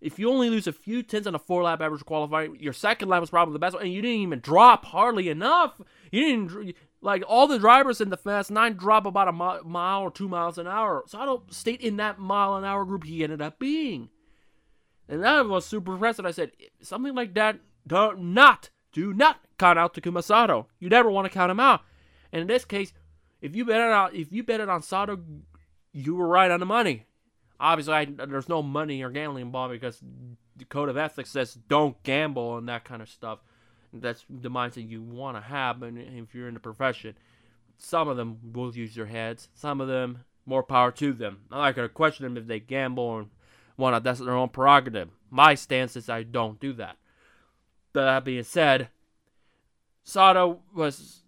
if 0.00 0.18
you 0.18 0.30
only 0.30 0.50
lose 0.50 0.66
a 0.66 0.72
few 0.72 1.02
tenths 1.02 1.26
on 1.26 1.34
a 1.34 1.38
four 1.38 1.62
lap 1.62 1.80
average 1.80 2.04
qualifying, 2.04 2.56
your 2.60 2.72
second 2.72 3.08
lap 3.08 3.20
was 3.20 3.30
probably 3.30 3.54
the 3.54 3.58
best 3.58 3.76
and 3.76 3.92
you 3.92 4.02
didn't 4.02 4.20
even 4.20 4.40
drop 4.40 4.84
hardly 4.84 5.28
enough. 5.28 5.80
You 6.12 6.20
didn't 6.20 6.76
like 7.00 7.24
all 7.26 7.46
the 7.46 7.58
drivers 7.58 8.00
in 8.00 8.10
the 8.10 8.16
Fast 8.16 8.50
Nine 8.50 8.74
drop 8.74 9.06
about 9.06 9.28
a 9.28 9.32
mile 9.32 10.02
or 10.02 10.10
two 10.10 10.28
miles 10.28 10.58
an 10.58 10.66
hour. 10.66 11.02
So 11.06 11.18
I 11.18 11.24
don't 11.24 11.52
state 11.52 11.80
in 11.80 11.96
that 11.96 12.18
mile 12.18 12.56
an 12.56 12.64
hour 12.64 12.84
group 12.84 13.04
he 13.04 13.24
ended 13.24 13.42
up 13.42 13.58
being, 13.58 14.10
and 15.08 15.22
that 15.22 15.46
was 15.46 15.66
super 15.66 15.94
impressive. 15.94 16.26
I 16.26 16.30
said 16.30 16.52
something 16.80 17.14
like 17.14 17.34
that. 17.34 17.58
Do 17.86 18.14
not, 18.16 18.70
do 18.92 19.12
not 19.12 19.40
count 19.58 19.78
out 19.78 19.94
Takuma 19.94 20.22
Sato. 20.22 20.68
You 20.78 20.88
never 20.88 21.10
want 21.10 21.26
to 21.26 21.34
count 21.34 21.50
him 21.50 21.60
out. 21.60 21.82
And 22.32 22.42
in 22.42 22.48
this 22.48 22.64
case, 22.64 22.92
if 23.40 23.54
you 23.54 23.64
bet 23.64 23.80
it 23.80 23.92
on 23.92 24.14
if 24.14 24.32
you 24.32 24.42
bet 24.42 24.60
on 24.68 24.82
Sato, 24.82 25.20
you 25.92 26.14
were 26.14 26.26
right 26.26 26.50
on 26.50 26.60
the 26.60 26.66
money 26.66 27.06
obviously 27.58 27.94
I, 27.94 28.04
there's 28.04 28.48
no 28.48 28.62
money 28.62 29.02
or 29.02 29.10
gambling 29.10 29.46
involved 29.46 29.72
because 29.72 30.00
the 30.56 30.64
code 30.64 30.88
of 30.88 30.96
ethics 30.96 31.30
says 31.30 31.54
don't 31.68 32.00
gamble 32.02 32.56
and 32.56 32.68
that 32.68 32.84
kind 32.84 33.02
of 33.02 33.08
stuff. 33.08 33.40
That's 33.92 34.24
the 34.28 34.50
mindset 34.50 34.88
you 34.88 35.02
want 35.02 35.36
to 35.36 35.40
have, 35.40 35.82
and 35.82 35.98
if 35.98 36.34
you're 36.34 36.48
in 36.48 36.54
the 36.54 36.60
profession, 36.60 37.16
some 37.78 38.08
of 38.08 38.16
them 38.16 38.38
will 38.52 38.74
use 38.74 38.94
their 38.94 39.06
heads. 39.06 39.48
Some 39.54 39.80
of 39.80 39.88
them, 39.88 40.24
more 40.44 40.62
power 40.62 40.90
to 40.92 41.12
them. 41.12 41.40
I'm 41.50 41.58
not 41.58 41.76
gonna 41.76 41.88
question 41.88 42.24
them 42.24 42.36
if 42.36 42.46
they 42.46 42.60
gamble 42.60 43.18
and 43.18 43.30
to. 43.78 44.00
That's 44.00 44.20
their 44.20 44.34
own 44.34 44.50
prerogative. 44.50 45.08
My 45.30 45.54
stance 45.54 45.96
is 45.96 46.10
I 46.10 46.24
don't 46.24 46.60
do 46.60 46.72
that. 46.74 46.96
But 47.92 48.04
that 48.04 48.24
being 48.24 48.42
said, 48.42 48.88
Sato 50.04 50.60
was 50.74 51.22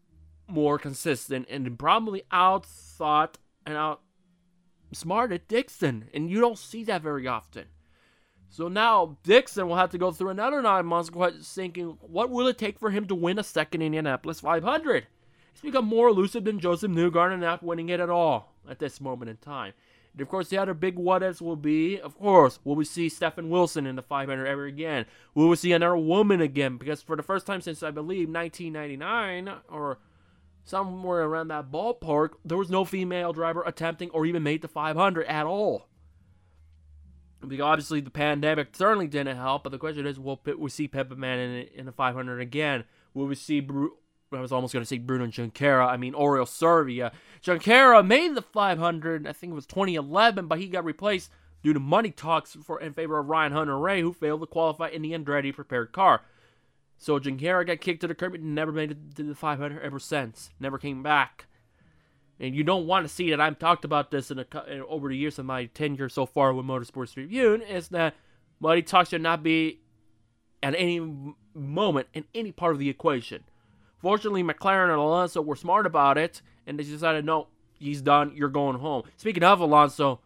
more 0.49 0.79
consistent 0.79 1.47
and 1.51 1.79
probably 1.79 2.23
outthought 2.33 3.35
and 3.67 3.77
out 3.77 4.01
smart 4.93 5.49
Dixon, 5.49 6.09
and 6.15 6.31
you 6.31 6.41
don't 6.41 6.59
see 6.59 6.85
that 6.85 7.03
very 7.03 7.27
often. 7.27 7.67
So 8.49 8.69
now 8.69 9.19
Dixon 9.23 9.69
will 9.69 9.77
have 9.77 9.91
to 9.91 9.99
go 9.99 10.11
through 10.11 10.31
another 10.31 10.63
nine 10.63 10.87
months 10.87 11.11
thinking, 11.47 11.99
what 12.01 12.31
will 12.31 12.49
it 12.49 12.57
take 12.57 12.79
for 12.79 12.91
him 12.91 13.07
to 13.07 13.15
win 13.15 13.39
a 13.39 13.45
second 13.45 13.83
Indianapolis 13.83 14.41
500? 14.41 15.07
He's 15.53 15.61
become 15.61 15.85
more 15.85 16.09
elusive 16.09 16.45
than 16.45 16.61
Josef 16.61 16.91
Newgarden, 16.91 17.41
not 17.41 17.63
winning 17.63 17.89
it 17.89 18.01
at 18.01 18.11
all 18.11 18.55
at 18.69 18.79
this 18.79 19.01
moment 19.01 19.31
in 19.31 19.37
time. 19.37 19.75
And 20.13 20.23
of 20.23 20.29
course, 20.29 20.49
the 20.49 20.59
other 20.59 20.75
big 20.75 20.97
what 20.97 21.23
ifs 21.23 21.43
will 21.43 21.57
be, 21.57 22.01
of 22.01 22.19
course, 22.19 22.59
will 22.65 22.75
we 22.75 22.85
see 22.85 23.09
Stefan 23.09 23.51
Wilson 23.51 23.87
in 23.87 23.97
the 23.97 24.03
500 24.03 24.47
ever 24.47 24.65
again? 24.65 25.05
Will 25.35 25.49
we 25.49 25.57
see 25.57 25.73
another 25.73 25.97
woman 25.97 26.41
again? 26.41 26.77
Because 26.77 27.03
for 27.03 27.17
the 27.17 27.23
first 27.23 27.47
time 27.47 27.61
since 27.61 27.83
I 27.83 27.91
believe 27.91 28.31
1999 28.31 29.55
or 29.69 29.99
somewhere 30.69 31.23
around 31.23 31.49
that 31.49 31.71
ballpark, 31.71 32.31
there 32.45 32.59
was 32.59 32.71
no 32.71 32.85
female 32.85 33.33
driver 33.33 33.63
attempting 33.65 34.11
or 34.11 34.27
even 34.27 34.43
made 34.43 34.63
the 34.63 34.69
500 34.69 35.27
at 35.27 35.47
all. 35.47 35.87
Because 37.41 37.65
obviously 37.65 38.01
the 38.01 38.11
pandemic 38.11 38.75
certainly 38.75 39.07
didn't 39.07 39.37
help, 39.37 39.63
but 39.63 39.71
the 39.71 39.79
question 39.79 40.07
is, 40.07 40.19
will 40.19 40.41
we 40.59 40.71
see 40.71 40.89
Pippa 40.89 41.15
Mann 41.15 41.39
in, 41.39 41.69
in 41.69 41.87
the 41.87 41.93
500 41.93 42.41
again? 42.41 42.85
Will 43.15 43.27
we 43.27 43.37
see 43.37 43.61
Bru- 43.61 43.97
I 44.33 44.41
was 44.41 44.53
almost 44.53 44.75
going 44.75 44.83
to 44.83 44.87
say 44.87 44.99
Bruno 44.99 45.27
Junqueira. 45.27 45.89
I 45.89 45.97
mean, 45.97 46.13
Oriol 46.13 46.47
Servia. 46.47 47.13
Junqueira 47.43 48.07
made 48.07 48.35
the 48.35 48.43
500, 48.43 49.27
I 49.27 49.33
think 49.33 49.53
it 49.53 49.55
was 49.55 49.67
2011, 49.67 50.47
but 50.47 50.59
he 50.59 50.69
got 50.69 50.85
replaced 50.85 51.31
due 51.63 51.73
to 51.73 51.81
money 51.81 52.11
talks 52.11 52.57
for 52.63 52.81
in 52.81 52.93
favor 52.93 53.19
of 53.19 53.29
Ryan 53.29 53.53
Hunter-Reay, 53.53 54.03
who 54.03 54.13
failed 54.13 54.41
to 54.43 54.47
qualify 54.47 54.89
in 54.89 55.03
the 55.03 55.13
Andretti 55.13 55.55
prepared 55.55 55.93
car. 55.93 56.23
So 56.99 57.19
Junqueira 57.19 57.67
got 57.67 57.81
kicked 57.81 58.01
to 58.01 58.09
the 58.09 58.15
curb 58.15 58.35
and 58.35 58.55
never 58.55 58.73
made 58.73 58.91
it 58.91 59.17
to 59.17 59.23
the 59.23 59.35
500 59.35 59.81
ever 59.81 60.01
since. 60.01 60.51
Never 60.59 60.79
came 60.79 61.03
back. 61.03 61.47
And 62.41 62.55
you 62.55 62.65
don't 62.65 62.87
want 62.87 63.07
to 63.07 63.13
see 63.13 63.31
that. 63.31 63.41
I've 63.41 63.59
talked 63.59 63.85
about 63.85 64.11
this 64.11 64.31
in, 64.31 64.41
a, 64.41 64.47
in 64.69 64.83
over 64.83 65.09
the 65.09 65.17
years 65.17 65.39
of 65.39 65.47
my 65.47 65.67
tenure 65.67 66.09
so 66.09 66.27
far 66.27 66.53
with 66.53 66.67
Motorsports 66.67 67.17
Review. 67.17 67.55
Is 67.55 67.89
that 67.89 68.15
money 68.61 68.83
talks 68.83 69.11
should 69.11 69.23
not 69.23 69.43
be 69.43 69.81
at 70.63 70.75
any 70.75 71.01
moment 71.55 72.09
in 72.13 72.25
any 72.35 72.53
part 72.53 72.73
of 72.73 72.79
the 72.79 72.89
equation. 72.89 73.45
Fortunately, 73.99 74.43
McLaren 74.43 74.91
and 74.91 75.01
Alonso 75.01 75.41
were 75.41 75.57
smart 75.57 75.87
about 75.87 76.19
it, 76.19 76.43
and 76.67 76.79
they 76.79 76.85
decided, 76.85 77.25
no, 77.25 77.49
he's 77.79 78.01
done. 78.01 78.33
You're 78.35 78.49
going 78.49 78.79
home. 78.79 79.05
Speaking 79.17 79.43
of 79.43 79.61
Alonso, 79.61 80.21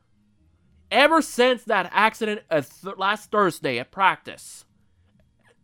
ever 0.91 1.23
since 1.23 1.65
that 1.65 1.91
accident 1.93 2.43
uh, 2.51 2.61
th- 2.61 2.97
last 2.97 3.31
Thursday 3.31 3.79
at 3.79 3.91
practice, 3.91 4.65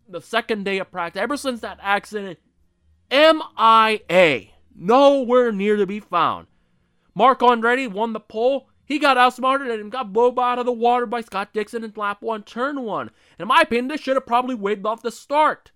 the 0.08 0.20
second 0.20 0.64
day 0.64 0.78
of 0.78 0.90
practice, 0.90 1.20
ever 1.20 1.36
since 1.36 1.60
that 1.60 1.78
accident, 1.82 2.38
MIA, 3.10 4.48
nowhere 4.74 5.52
near 5.52 5.76
to 5.76 5.86
be 5.86 6.00
found. 6.00 6.46
Marco 7.14 7.48
Andretti 7.48 7.90
won 7.90 8.12
the 8.12 8.20
pole. 8.20 8.68
He 8.84 8.98
got 8.98 9.18
outsmarted 9.18 9.80
and 9.80 9.92
got 9.92 10.12
blown 10.12 10.38
out 10.38 10.58
of 10.58 10.66
the 10.66 10.72
water 10.72 11.04
by 11.04 11.20
Scott 11.20 11.52
Dixon 11.52 11.84
in 11.84 11.92
lap 11.96 12.22
one, 12.22 12.42
turn 12.42 12.82
one. 12.82 13.10
In 13.38 13.48
my 13.48 13.62
opinion, 13.62 13.88
this 13.88 14.00
should 14.00 14.16
have 14.16 14.26
probably 14.26 14.54
waved 14.54 14.86
off 14.86 15.02
the 15.02 15.10
start. 15.10 15.72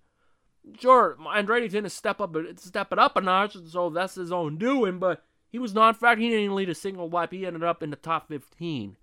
Sure, 0.79 1.17
Andretti 1.19 1.69
didn't 1.69 1.91
step 1.91 2.21
up, 2.21 2.35
step 2.55 2.91
it 2.91 2.99
up 2.99 3.17
a 3.17 3.21
notch, 3.21 3.57
so 3.69 3.89
that's 3.89 4.15
his 4.15 4.31
own 4.31 4.57
doing. 4.57 4.97
But 4.97 5.23
he 5.49 5.59
was 5.59 5.73
not. 5.73 5.95
In 5.95 5.99
fact, 5.99 6.19
he 6.19 6.29
didn't 6.29 6.55
lead 6.55 6.69
a 6.69 6.75
single 6.75 7.09
lap. 7.09 7.31
He 7.31 7.45
ended 7.45 7.63
up 7.63 7.83
in 7.83 7.91
the 7.91 7.95
top 7.95 8.29
15. 8.29 8.95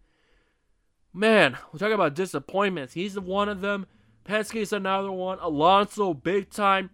Man, 1.12 1.58
we're 1.72 1.78
talking 1.78 1.94
about 1.94 2.14
disappointments. 2.14 2.94
He's 2.94 3.18
one 3.18 3.48
of 3.48 3.60
them. 3.60 3.86
Penske's 4.30 4.72
another 4.72 5.10
one. 5.10 5.38
Alonso, 5.40 6.14
big 6.14 6.50
time. 6.50 6.90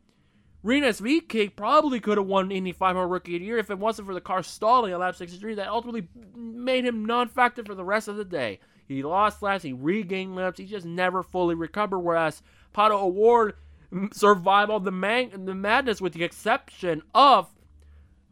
Rinus 0.62 1.02
VeeKay 1.02 1.54
probably 1.54 2.00
could 2.00 2.16
have 2.16 2.26
won 2.26 2.50
Indy 2.50 2.72
500 2.72 3.06
Rookie 3.06 3.36
of 3.36 3.40
the 3.40 3.46
Year 3.46 3.58
if 3.58 3.70
it 3.70 3.78
wasn't 3.78 4.08
for 4.08 4.14
the 4.14 4.22
car 4.22 4.42
stalling 4.42 4.92
at 4.92 4.98
lap 4.98 5.14
63 5.14 5.54
that 5.56 5.68
ultimately 5.68 6.08
made 6.34 6.86
him 6.86 7.04
non-factor 7.04 7.62
for 7.62 7.74
the 7.74 7.84
rest 7.84 8.08
of 8.08 8.16
the 8.16 8.24
day. 8.24 8.58
He 8.88 9.02
lost 9.02 9.42
laps, 9.42 9.62
he 9.64 9.74
regained 9.74 10.34
laps, 10.34 10.58
he 10.58 10.64
just 10.64 10.86
never 10.86 11.22
fully 11.22 11.54
recovered. 11.54 11.98
Whereas 11.98 12.42
Pato 12.74 13.02
O'Ward 13.02 13.54
mm, 13.92 14.14
survived 14.14 14.70
all 14.70 14.80
the, 14.80 14.90
man- 14.90 15.44
the 15.44 15.54
madness 15.54 16.00
with 16.00 16.14
the 16.14 16.24
exception 16.24 17.02
of, 17.14 17.50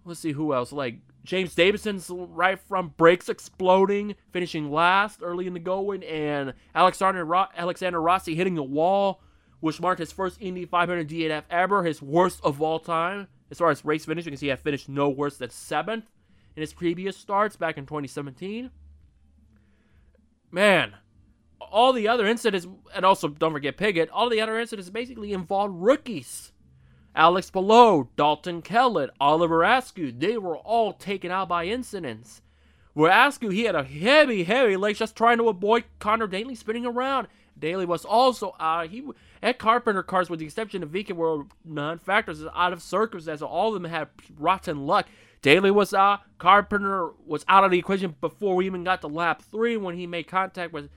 let's 0.06 0.20
see 0.20 0.32
who 0.32 0.54
else, 0.54 0.72
like 0.72 1.00
James 1.24 1.54
Davison's 1.54 2.10
right 2.10 2.60
front 2.60 2.96
brakes 2.96 3.28
exploding, 3.28 4.14
finishing 4.30 4.70
last 4.70 5.20
early 5.22 5.46
in 5.46 5.54
the 5.54 5.60
going, 5.60 6.04
and 6.04 6.52
Alexander, 6.74 7.24
Ro- 7.24 7.46
Alexander 7.56 8.00
Rossi 8.00 8.34
hitting 8.34 8.54
the 8.54 8.62
wall 8.62 9.20
which 9.64 9.80
marked 9.80 9.98
his 9.98 10.12
first 10.12 10.36
Indy 10.42 10.66
500 10.66 11.08
DNF 11.08 11.44
ever, 11.48 11.84
his 11.84 12.02
worst 12.02 12.38
of 12.44 12.60
all 12.60 12.78
time. 12.78 13.28
As 13.50 13.56
far 13.56 13.70
as 13.70 13.82
race 13.82 14.04
finishing, 14.04 14.36
he 14.36 14.48
had 14.48 14.60
finished 14.60 14.90
no 14.90 15.08
worse 15.08 15.38
than 15.38 15.48
seventh 15.48 16.04
in 16.54 16.60
his 16.60 16.74
previous 16.74 17.16
starts 17.16 17.56
back 17.56 17.78
in 17.78 17.86
2017. 17.86 18.70
Man, 20.50 20.92
all 21.58 21.94
the 21.94 22.06
other 22.06 22.26
incidents, 22.26 22.66
and 22.94 23.06
also 23.06 23.28
don't 23.28 23.52
forget 23.52 23.78
Pigot, 23.78 24.10
all 24.10 24.28
the 24.28 24.42
other 24.42 24.60
incidents 24.60 24.90
basically 24.90 25.32
involved 25.32 25.74
rookies. 25.74 26.52
Alex 27.16 27.50
Palou, 27.50 28.08
Dalton 28.16 28.60
Kellett, 28.60 29.10
Oliver 29.20 29.62
Askew, 29.62 30.10
they 30.10 30.36
were 30.36 30.56
all 30.56 30.92
taken 30.92 31.30
out 31.30 31.48
by 31.48 31.66
incidents. 31.66 32.42
Where 32.92 33.10
Askew, 33.10 33.50
he 33.50 33.64
had 33.64 33.74
a 33.74 33.84
heavy, 33.84 34.44
heavy 34.44 34.76
leg 34.76 34.96
just 34.96 35.16
trying 35.16 35.38
to 35.38 35.48
avoid 35.48 35.84
Conor 35.98 36.26
Daly 36.26 36.54
spinning 36.54 36.86
around. 36.86 37.28
Daly 37.58 37.86
was 37.86 38.04
also 38.04 38.54
out. 38.58 38.90
He 38.90 39.04
at 39.42 39.58
Carpenter 39.58 40.02
cars, 40.02 40.30
with 40.30 40.40
the 40.40 40.46
exception 40.46 40.82
of 40.82 40.90
VeeKay, 40.90 41.12
were 41.12 41.44
non-factors 41.64 42.44
out 42.54 42.72
of 42.72 42.82
circumstance. 42.82 43.40
So 43.40 43.46
all 43.46 43.74
of 43.74 43.80
them 43.80 43.90
had 43.90 44.08
rotten 44.36 44.86
luck. 44.86 45.06
Daly 45.42 45.70
was 45.70 45.92
out. 45.92 46.20
Carpenter 46.38 47.10
was 47.26 47.44
out 47.48 47.64
of 47.64 47.70
the 47.70 47.78
equation 47.78 48.16
before 48.20 48.56
we 48.56 48.66
even 48.66 48.82
got 48.82 49.02
to 49.02 49.06
lap 49.06 49.42
three 49.42 49.76
when 49.76 49.96
he 49.96 50.06
made 50.06 50.26
contact 50.26 50.72
with 50.72 50.88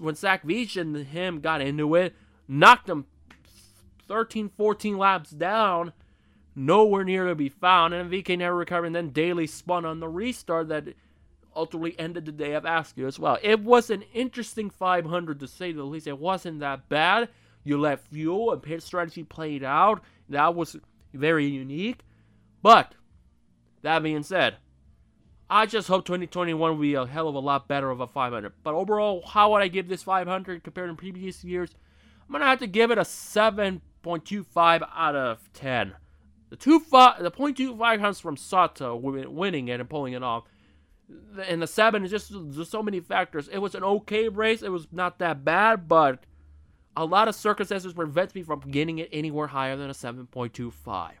when 0.00 0.14
Zach 0.14 0.44
Veach 0.44 0.80
and 0.80 0.96
him 0.96 1.40
got 1.40 1.60
into 1.60 1.94
it, 1.94 2.14
knocked 2.48 2.88
him 2.88 3.04
13, 4.06 4.50
14 4.56 4.98
laps 4.98 5.30
down, 5.30 5.92
nowhere 6.54 7.04
near 7.04 7.26
to 7.28 7.34
be 7.34 7.48
found. 7.48 7.94
And 7.94 8.10
VeeKay 8.10 8.38
never 8.38 8.56
recovered. 8.56 8.86
And 8.86 8.94
then 8.94 9.10
Daly 9.10 9.46
spun 9.46 9.84
on 9.84 10.00
the 10.00 10.08
restart 10.08 10.68
that 10.68 10.88
ultimately 11.56 11.98
ended 11.98 12.26
the 12.26 12.32
day 12.32 12.54
of 12.54 12.64
Askew 12.64 13.06
as 13.06 13.18
well. 13.18 13.38
It 13.42 13.60
was 13.60 13.90
an 13.90 14.02
interesting 14.12 14.70
500 14.70 15.40
to 15.40 15.48
say 15.48 15.72
the 15.72 15.84
least. 15.84 16.06
It 16.06 16.18
wasn't 16.18 16.60
that 16.60 16.88
bad. 16.88 17.28
You 17.62 17.78
let 17.78 18.00
fuel 18.00 18.52
and 18.52 18.62
pit 18.62 18.82
strategy 18.82 19.22
played 19.22 19.64
out. 19.64 20.02
That 20.28 20.54
was 20.54 20.76
very 21.12 21.46
unique. 21.46 22.00
But 22.62 22.94
that 23.82 24.02
being 24.02 24.22
said, 24.22 24.56
I 25.48 25.66
just 25.66 25.88
hope 25.88 26.04
2021 26.06 26.70
will 26.70 26.80
be 26.80 26.94
a 26.94 27.06
hell 27.06 27.28
of 27.28 27.34
a 27.34 27.38
lot 27.38 27.68
better 27.68 27.90
of 27.90 28.00
a 28.00 28.06
500. 28.06 28.52
But 28.62 28.74
overall, 28.74 29.22
how 29.26 29.52
would 29.52 29.62
I 29.62 29.68
give 29.68 29.88
this 29.88 30.02
500 30.02 30.64
compared 30.64 30.90
to 30.90 30.94
previous 30.94 31.44
years? 31.44 31.70
I'm 32.26 32.32
gonna 32.32 32.46
have 32.46 32.60
to 32.60 32.66
give 32.66 32.90
it 32.90 32.98
a 32.98 33.04
7.25 34.04 34.88
out 34.94 35.16
of 35.16 35.52
10. 35.52 35.94
The 36.50 36.56
two 36.56 36.78
five, 36.78 37.22
the 37.22 37.30
0.25 37.30 37.98
comes 37.98 38.20
from 38.20 38.36
Sato 38.36 38.94
winning 38.96 39.68
it 39.68 39.80
and 39.80 39.88
pulling 39.88 40.12
it 40.12 40.22
off 40.22 40.44
and 41.46 41.60
the 41.60 41.66
seven 41.66 42.04
is 42.04 42.10
just 42.10 42.30
there's 42.32 42.68
so 42.68 42.82
many 42.82 43.00
factors. 43.00 43.48
It 43.48 43.58
was 43.58 43.74
an 43.74 43.84
okay 43.84 44.28
race. 44.28 44.62
It 44.62 44.70
was 44.70 44.88
not 44.92 45.18
that 45.18 45.44
bad, 45.44 45.88
but 45.88 46.24
a 46.96 47.04
lot 47.04 47.28
of 47.28 47.34
circumstances 47.34 47.92
prevents 47.92 48.34
me 48.34 48.42
from 48.42 48.60
getting 48.60 48.98
it 48.98 49.08
anywhere 49.12 49.48
higher 49.48 49.76
than 49.76 49.90
a 49.90 49.94
7.25. 49.94 51.12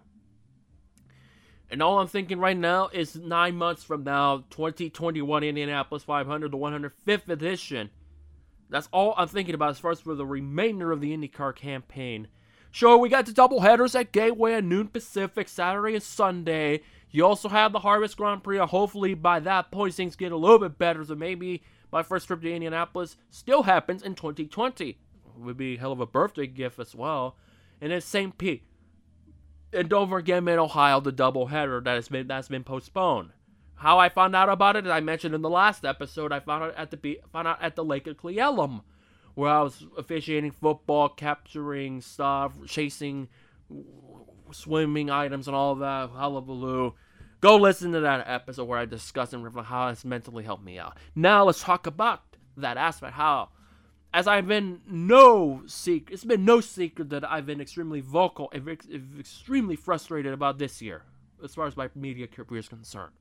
And 1.70 1.82
all 1.82 1.98
I'm 1.98 2.06
thinking 2.06 2.38
right 2.38 2.56
now 2.56 2.88
is 2.92 3.16
nine 3.16 3.56
months 3.56 3.82
from 3.82 4.04
now, 4.04 4.44
2021 4.50 5.42
Indianapolis 5.42 6.04
500, 6.04 6.52
the 6.52 6.56
105th 6.56 7.28
edition. 7.28 7.90
That's 8.70 8.88
all 8.92 9.14
I'm 9.16 9.28
thinking 9.28 9.54
about 9.54 9.70
as 9.70 9.78
far 9.78 9.90
as 9.90 10.00
for 10.00 10.14
the 10.14 10.26
remainder 10.26 10.92
of 10.92 11.00
the 11.00 11.16
IndyCar 11.16 11.54
campaign. 11.56 12.28
Sure, 12.74 12.98
we 12.98 13.08
got 13.08 13.24
the 13.24 13.32
double 13.32 13.60
headers 13.60 13.94
at 13.94 14.10
Gateway 14.10 14.54
at 14.54 14.64
noon 14.64 14.88
Pacific, 14.88 15.48
Saturday 15.48 15.94
and 15.94 16.02
Sunday. 16.02 16.80
You 17.08 17.24
also 17.24 17.48
have 17.48 17.72
the 17.72 17.78
Harvest 17.78 18.16
Grand 18.16 18.42
Prix. 18.42 18.58
Hopefully, 18.58 19.14
by 19.14 19.38
that 19.38 19.70
point, 19.70 19.94
things 19.94 20.16
get 20.16 20.32
a 20.32 20.36
little 20.36 20.58
bit 20.58 20.76
better. 20.76 21.04
So 21.04 21.14
maybe 21.14 21.62
my 21.92 22.02
first 22.02 22.26
trip 22.26 22.42
to 22.42 22.52
Indianapolis 22.52 23.16
still 23.30 23.62
happens 23.62 24.02
in 24.02 24.16
2020. 24.16 24.88
It 24.88 24.96
would 25.36 25.56
be 25.56 25.76
hell 25.76 25.92
of 25.92 26.00
a 26.00 26.06
birthday 26.06 26.48
gift 26.48 26.80
as 26.80 26.96
well. 26.96 27.36
And 27.80 27.92
then 27.92 28.00
St. 28.00 28.36
Pete. 28.36 28.64
And 29.72 29.88
don't 29.88 30.10
forget 30.10 30.42
Mid 30.42 30.58
Ohio, 30.58 30.98
the 30.98 31.12
doubleheader 31.12 31.84
that 31.84 31.94
has 31.94 32.08
been 32.08 32.26
that's 32.26 32.48
been 32.48 32.64
postponed. 32.64 33.30
How 33.76 34.00
I 34.00 34.08
found 34.08 34.34
out 34.34 34.48
about 34.48 34.74
it, 34.74 34.84
as 34.84 34.90
I 34.90 34.98
mentioned 34.98 35.36
in 35.36 35.42
the 35.42 35.48
last 35.48 35.84
episode. 35.84 36.32
I 36.32 36.40
found 36.40 36.64
out 36.64 36.74
at 36.74 36.90
the 36.90 37.20
found 37.32 37.46
out 37.46 37.62
at 37.62 37.76
the 37.76 37.84
Lake 37.84 38.08
of 38.08 38.16
Cle 38.16 38.32
Elum, 38.32 38.80
where 39.34 39.50
I 39.50 39.62
was 39.62 39.84
officiating 39.96 40.52
football, 40.52 41.08
capturing 41.08 42.00
stuff, 42.00 42.52
chasing 42.66 43.28
swimming 44.52 45.10
items, 45.10 45.48
and 45.48 45.56
all 45.56 45.74
that 45.76 46.10
hullabaloo. 46.10 46.94
Go 47.40 47.56
listen 47.56 47.92
to 47.92 48.00
that 48.00 48.24
episode 48.26 48.64
where 48.64 48.78
I 48.78 48.86
discuss 48.86 49.32
and 49.32 49.44
reflect 49.44 49.68
how 49.68 49.88
it's 49.88 50.04
mentally 50.04 50.44
helped 50.44 50.64
me 50.64 50.78
out. 50.78 50.96
Now 51.14 51.44
let's 51.44 51.62
talk 51.62 51.86
about 51.86 52.22
that 52.56 52.76
aspect. 52.76 53.14
How, 53.14 53.50
as 54.14 54.26
I've 54.26 54.46
been 54.46 54.80
no 54.86 55.62
secret, 55.66 56.14
it's 56.14 56.24
been 56.24 56.44
no 56.44 56.60
secret 56.60 57.10
that 57.10 57.30
I've 57.30 57.46
been 57.46 57.60
extremely 57.60 58.00
vocal 58.00 58.48
and 58.52 58.66
extremely 59.18 59.76
frustrated 59.76 60.32
about 60.32 60.58
this 60.58 60.80
year, 60.80 61.02
as 61.42 61.54
far 61.54 61.66
as 61.66 61.76
my 61.76 61.90
media 61.94 62.26
career 62.26 62.60
is 62.60 62.68
concerned. 62.68 63.12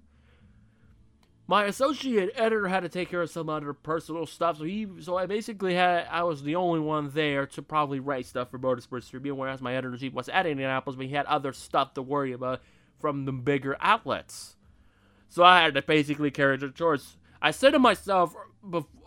My 1.45 1.65
associate 1.65 2.31
editor 2.35 2.69
had 2.69 2.83
to 2.83 2.89
take 2.89 3.09
care 3.09 3.21
of 3.21 3.29
some 3.29 3.49
other 3.49 3.73
personal 3.73 4.25
stuff, 4.25 4.57
so 4.57 4.63
he, 4.63 4.87
so 5.01 5.17
I 5.17 5.25
basically 5.25 5.73
had, 5.73 6.07
I 6.09 6.23
was 6.23 6.41
the 6.41 6.55
only 6.55 6.79
one 6.79 7.09
there 7.13 7.45
to 7.47 7.61
probably 7.61 7.99
write 7.99 8.25
stuff 8.25 8.49
for 8.49 8.57
Motorsports 8.57 9.09
Tribune, 9.09 9.35
whereas 9.35 9.61
my 9.61 9.75
editor 9.75 9.97
chief 9.97 10.13
was 10.13 10.29
at 10.29 10.45
Indianapolis, 10.45 10.95
but 10.95 11.07
he 11.07 11.13
had 11.13 11.25
other 11.25 11.51
stuff 11.51 11.93
to 11.95 12.01
worry 12.01 12.31
about 12.31 12.61
from 12.97 13.25
the 13.25 13.33
bigger 13.33 13.75
outlets. 13.81 14.55
So 15.27 15.43
I 15.43 15.61
had 15.61 15.73
to 15.73 15.81
basically 15.81 16.31
carry 16.31 16.55
the 16.57 16.69
torch. 16.69 17.01
I 17.41 17.51
said 17.51 17.71
to 17.71 17.79
myself 17.79 18.33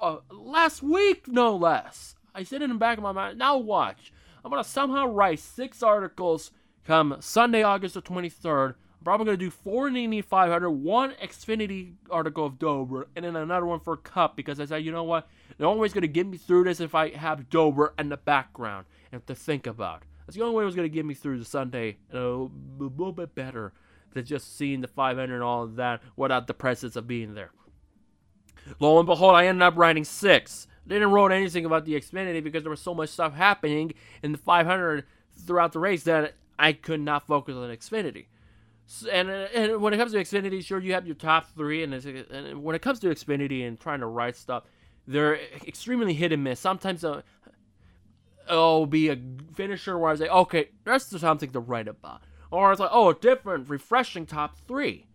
uh, 0.00 0.16
last 0.31 0.83
week, 0.83 1.26
no 1.28 1.57
less. 1.57 2.16
I 2.35 2.43
said 2.43 2.61
in 2.61 2.69
the 2.69 2.76
back 2.76 2.99
of 2.99 3.02
my 3.02 3.12
mind, 3.12 3.38
now 3.38 3.57
watch. 3.57 4.12
I'm 4.45 4.50
gonna 4.50 4.62
somehow 4.62 5.07
write 5.07 5.38
six 5.38 5.83
articles 5.83 6.50
come 6.85 7.16
Sunday, 7.21 7.62
August 7.62 7.95
the 7.95 8.02
23rd. 8.02 8.75
Probably 9.07 9.27
gonna 9.27 9.37
do 9.37 9.51
four 9.53 9.87
in 9.87 9.97
Indy 9.97 10.21
500, 10.21 10.69
one 10.69 11.13
Xfinity 11.23 11.93
article 12.11 12.45
of 12.45 12.59
Dover, 12.59 13.07
and 13.15 13.25
then 13.25 13.37
another 13.37 13.65
one 13.65 13.79
for 13.79 13.97
Cup 13.97 14.35
because 14.35 14.59
I 14.59 14.65
said, 14.65 14.85
you 14.85 14.91
know 14.91 15.05
what? 15.05 15.29
The 15.59 15.65
only 15.65 15.79
way 15.79 15.85
it's 15.85 15.95
gonna 15.95 16.09
get 16.09 16.27
me 16.27 16.37
through 16.37 16.65
this 16.65 16.81
if 16.81 16.93
I 16.93 17.11
have 17.11 17.49
Dover 17.49 17.95
in 18.01 18.09
the 18.09 18.17
background 18.17 18.87
and 19.13 19.25
to 19.29 19.35
think 19.37 19.65
about. 19.69 20.03
That's 20.27 20.37
the 20.37 20.43
only 20.43 20.57
way 20.57 20.65
it 20.65 20.67
was 20.67 20.75
gonna 20.75 20.89
get 20.89 21.07
me 21.07 21.15
through 21.15 21.39
the 21.39 21.45
Sunday 21.45 21.99
a 22.13 22.17
little 22.17 23.13
bit 23.13 23.33
better 23.37 23.73
than 24.13 24.25
just 24.25 24.57
seeing 24.57 24.81
the 24.81 24.89
500 24.89 25.33
and 25.33 25.41
all 25.41 25.63
of 25.63 25.77
that 25.77 26.03
without 26.17 26.49
the 26.49 26.55
presence 26.55 26.97
of 26.97 27.07
being 27.07 27.35
there. 27.35 27.53
Lo 28.81 28.99
and 28.99 29.07
behold, 29.07 29.37
I 29.37 29.47
ended 29.47 29.63
up 29.63 29.77
writing 29.77 30.03
six. 30.03 30.67
I 30.85 30.89
didn't 30.89 31.13
write 31.13 31.31
anything 31.31 31.65
about 31.65 31.85
the 31.85 31.95
Xfinity 31.95 32.43
because 32.43 32.65
there 32.65 32.71
was 32.71 32.83
so 32.83 32.93
much 32.93 33.11
stuff 33.11 33.35
happening 33.35 33.95
in 34.25 34.33
the 34.33 34.39
500 34.39 35.05
throughout 35.47 35.75
the 35.75 35.79
race 35.79 36.03
that 36.03 36.35
I 36.59 36.73
could 36.73 37.01
not 37.01 37.29
focus 37.29 37.55
on 37.55 37.71
Xfinity. 37.71 38.27
And, 39.11 39.28
and 39.28 39.81
when 39.81 39.93
it 39.93 39.97
comes 39.97 40.12
to 40.12 40.19
Xfinity, 40.19 40.64
sure, 40.64 40.78
you 40.78 40.93
have 40.95 41.07
your 41.07 41.16
top 41.16 41.49
three, 41.57 41.83
and, 41.83 41.93
and 41.93 42.62
when 42.62 42.76
it 42.76 42.83
comes 42.83 43.00
to 43.00 43.09
Xfinity 43.09 43.66
and 43.66 43.78
trying 43.78 44.00
to 44.00 44.07
write 44.07 44.37
stuff, 44.37 44.64
they're 45.09 45.38
extremely 45.66 46.14
hit 46.14 46.33
and 46.33 46.45
miss. 46.45 46.61
Sometimes 46.61 47.05
uh, 47.05 47.23
it'll 48.49 48.87
be 48.87 49.09
a 49.09 49.19
finisher 49.55 49.99
where 49.99 50.12
I 50.12 50.16
say, 50.16 50.28
okay, 50.28 50.69
there's 50.85 51.07
something 51.07 51.50
to 51.50 51.61
write 51.61 51.88
about. 51.88 52.23
Or 52.50 52.71
it's 52.71 52.81
like, 52.81 52.90
oh, 52.93 53.12
different, 53.12 53.69
refreshing 53.69 54.25
top 54.25 54.57
three. 54.69 55.07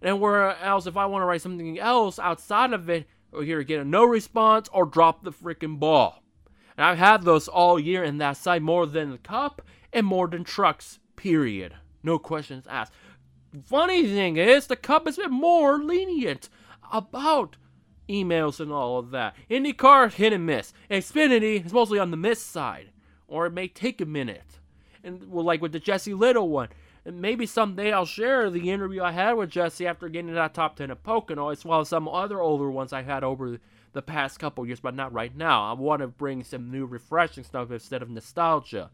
And 0.00 0.20
where 0.20 0.56
else, 0.58 0.86
if 0.86 0.96
I 0.96 1.06
want 1.06 1.22
to 1.22 1.26
write 1.26 1.42
something 1.42 1.78
else 1.78 2.18
outside 2.18 2.72
of 2.72 2.88
it, 2.88 3.06
or 3.32 3.42
here 3.42 3.62
get 3.62 3.80
a 3.80 3.84
no 3.84 4.04
response 4.04 4.68
or 4.72 4.86
drop 4.86 5.24
the 5.24 5.32
freaking 5.32 5.78
ball. 5.78 6.22
And 6.76 6.84
I've 6.84 6.98
had 6.98 7.22
those 7.22 7.48
all 7.48 7.78
year 7.78 8.04
in 8.04 8.18
that 8.18 8.36
side 8.36 8.62
more 8.62 8.86
than 8.86 9.10
the 9.10 9.18
cup 9.18 9.62
and 9.92 10.06
more 10.06 10.28
than 10.28 10.44
trucks, 10.44 10.98
period. 11.16 11.74
No 12.02 12.18
questions 12.18 12.66
asked. 12.68 12.92
Funny 13.64 14.06
thing 14.06 14.36
is, 14.36 14.66
the 14.66 14.76
Cup 14.76 15.06
has 15.06 15.16
been 15.16 15.32
more 15.32 15.78
lenient 15.78 16.48
about 16.92 17.56
emails 18.08 18.60
and 18.60 18.72
all 18.72 18.98
of 18.98 19.10
that. 19.10 19.34
IndyCar, 19.50 20.12
hit 20.12 20.32
and 20.32 20.46
miss. 20.46 20.72
Xfinity 20.90 21.64
is 21.64 21.72
mostly 21.72 21.98
on 21.98 22.10
the 22.10 22.16
miss 22.16 22.40
side, 22.40 22.90
or 23.26 23.46
it 23.46 23.52
may 23.52 23.68
take 23.68 24.00
a 24.00 24.06
minute. 24.06 24.58
And 25.02 25.30
well, 25.30 25.44
like 25.44 25.62
with 25.62 25.72
the 25.72 25.80
Jesse 25.80 26.14
Little 26.14 26.48
one, 26.48 26.68
and 27.04 27.20
maybe 27.20 27.46
someday 27.46 27.92
I'll 27.92 28.04
share 28.04 28.50
the 28.50 28.70
interview 28.70 29.02
I 29.02 29.12
had 29.12 29.34
with 29.34 29.50
Jesse 29.50 29.86
after 29.86 30.08
getting 30.08 30.34
that 30.34 30.54
top 30.54 30.76
10 30.76 30.90
at 30.90 31.04
Pocono, 31.04 31.50
as 31.50 31.64
well 31.64 31.80
as 31.80 31.88
some 31.88 32.08
other 32.08 32.40
older 32.40 32.70
ones 32.70 32.92
I 32.92 33.02
had 33.02 33.22
over 33.22 33.60
the 33.92 34.02
past 34.02 34.40
couple 34.40 34.66
years, 34.66 34.80
but 34.80 34.94
not 34.94 35.12
right 35.12 35.34
now. 35.34 35.70
I 35.70 35.72
want 35.74 36.02
to 36.02 36.08
bring 36.08 36.42
some 36.42 36.70
new, 36.70 36.84
refreshing 36.84 37.44
stuff 37.44 37.70
instead 37.70 38.02
of 38.02 38.10
nostalgia 38.10 38.90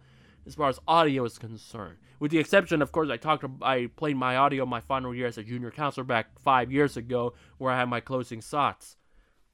as 0.46 0.54
far 0.54 0.68
as 0.68 0.78
audio 0.86 1.24
is 1.24 1.38
concerned. 1.38 1.98
With 2.18 2.30
the 2.30 2.38
exception, 2.38 2.82
of 2.82 2.92
course, 2.92 3.10
I 3.10 3.16
talked, 3.16 3.44
I 3.62 3.90
played 3.96 4.16
my 4.16 4.36
audio 4.36 4.64
my 4.64 4.80
final 4.80 5.14
year 5.14 5.26
as 5.26 5.38
a 5.38 5.42
junior 5.42 5.70
counselor 5.70 6.04
back 6.04 6.38
five 6.38 6.70
years 6.70 6.96
ago, 6.96 7.34
where 7.58 7.72
I 7.72 7.78
had 7.78 7.88
my 7.88 8.00
closing 8.00 8.40
thoughts. 8.40 8.96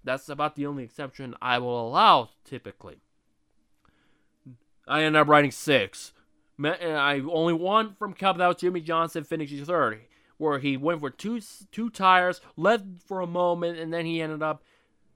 That's 0.04 0.28
about 0.28 0.54
the 0.54 0.66
only 0.66 0.85
exception 0.85 1.35
I 1.40 1.59
will 1.59 1.88
allow 1.88 2.30
typically. 2.45 2.97
I 4.87 5.02
ended 5.02 5.21
up 5.21 5.28
writing 5.28 5.50
six. 5.50 6.12
Uh, 6.62 6.68
I 6.71 7.21
only 7.21 7.52
won 7.52 7.95
from 7.95 8.14
Cup. 8.14 8.38
That 8.38 8.47
was 8.47 8.57
Jimmie 8.57 8.80
Johnson 8.80 9.25
finishing 9.25 9.64
third, 9.64 10.00
where 10.38 10.59
he 10.59 10.76
went 10.76 11.00
for 11.00 11.11
two 11.11 11.40
two 11.71 11.90
tires, 11.90 12.40
led 12.57 13.00
for 13.07 13.21
a 13.21 13.26
moment, 13.26 13.78
and 13.78 13.92
then 13.92 14.07
he 14.07 14.21
ended 14.21 14.42
up 14.42 14.62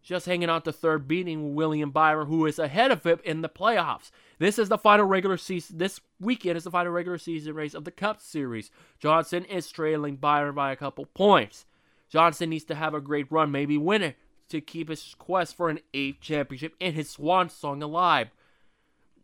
just 0.02 0.26
hanging 0.26 0.50
on 0.50 0.62
to 0.62 0.72
third, 0.72 1.06
beating 1.06 1.54
William 1.54 1.90
Byron, 1.90 2.26
who 2.26 2.44
is 2.46 2.58
ahead 2.58 2.90
of 2.90 3.04
him 3.04 3.20
in 3.24 3.40
the 3.40 3.48
playoffs. 3.48 4.10
This 4.38 4.58
is 4.58 4.68
the 4.68 4.78
final 4.78 5.06
regular 5.06 5.36
season. 5.36 5.78
This 5.78 6.00
weekend 6.20 6.56
is 6.56 6.64
the 6.64 6.70
final 6.70 6.92
regular 6.92 7.18
season 7.18 7.54
race 7.54 7.74
of 7.74 7.84
the 7.84 7.90
Cup 7.90 8.20
Series. 8.20 8.70
Johnson 8.98 9.44
is 9.44 9.70
trailing 9.70 10.16
Byron 10.16 10.54
by 10.54 10.72
a 10.72 10.76
couple 10.76 11.06
points. 11.06 11.66
Johnson 12.08 12.50
needs 12.50 12.64
to 12.64 12.74
have 12.74 12.94
a 12.94 13.00
great 13.00 13.30
run, 13.30 13.50
maybe 13.52 13.78
win 13.78 14.02
it, 14.02 14.16
to 14.48 14.60
keep 14.60 14.88
his 14.88 15.14
quest 15.18 15.56
for 15.56 15.70
an 15.70 15.78
eighth 15.94 16.20
championship 16.20 16.74
and 16.80 16.94
his 16.94 17.08
swan 17.08 17.48
song 17.48 17.82
alive. 17.82 18.28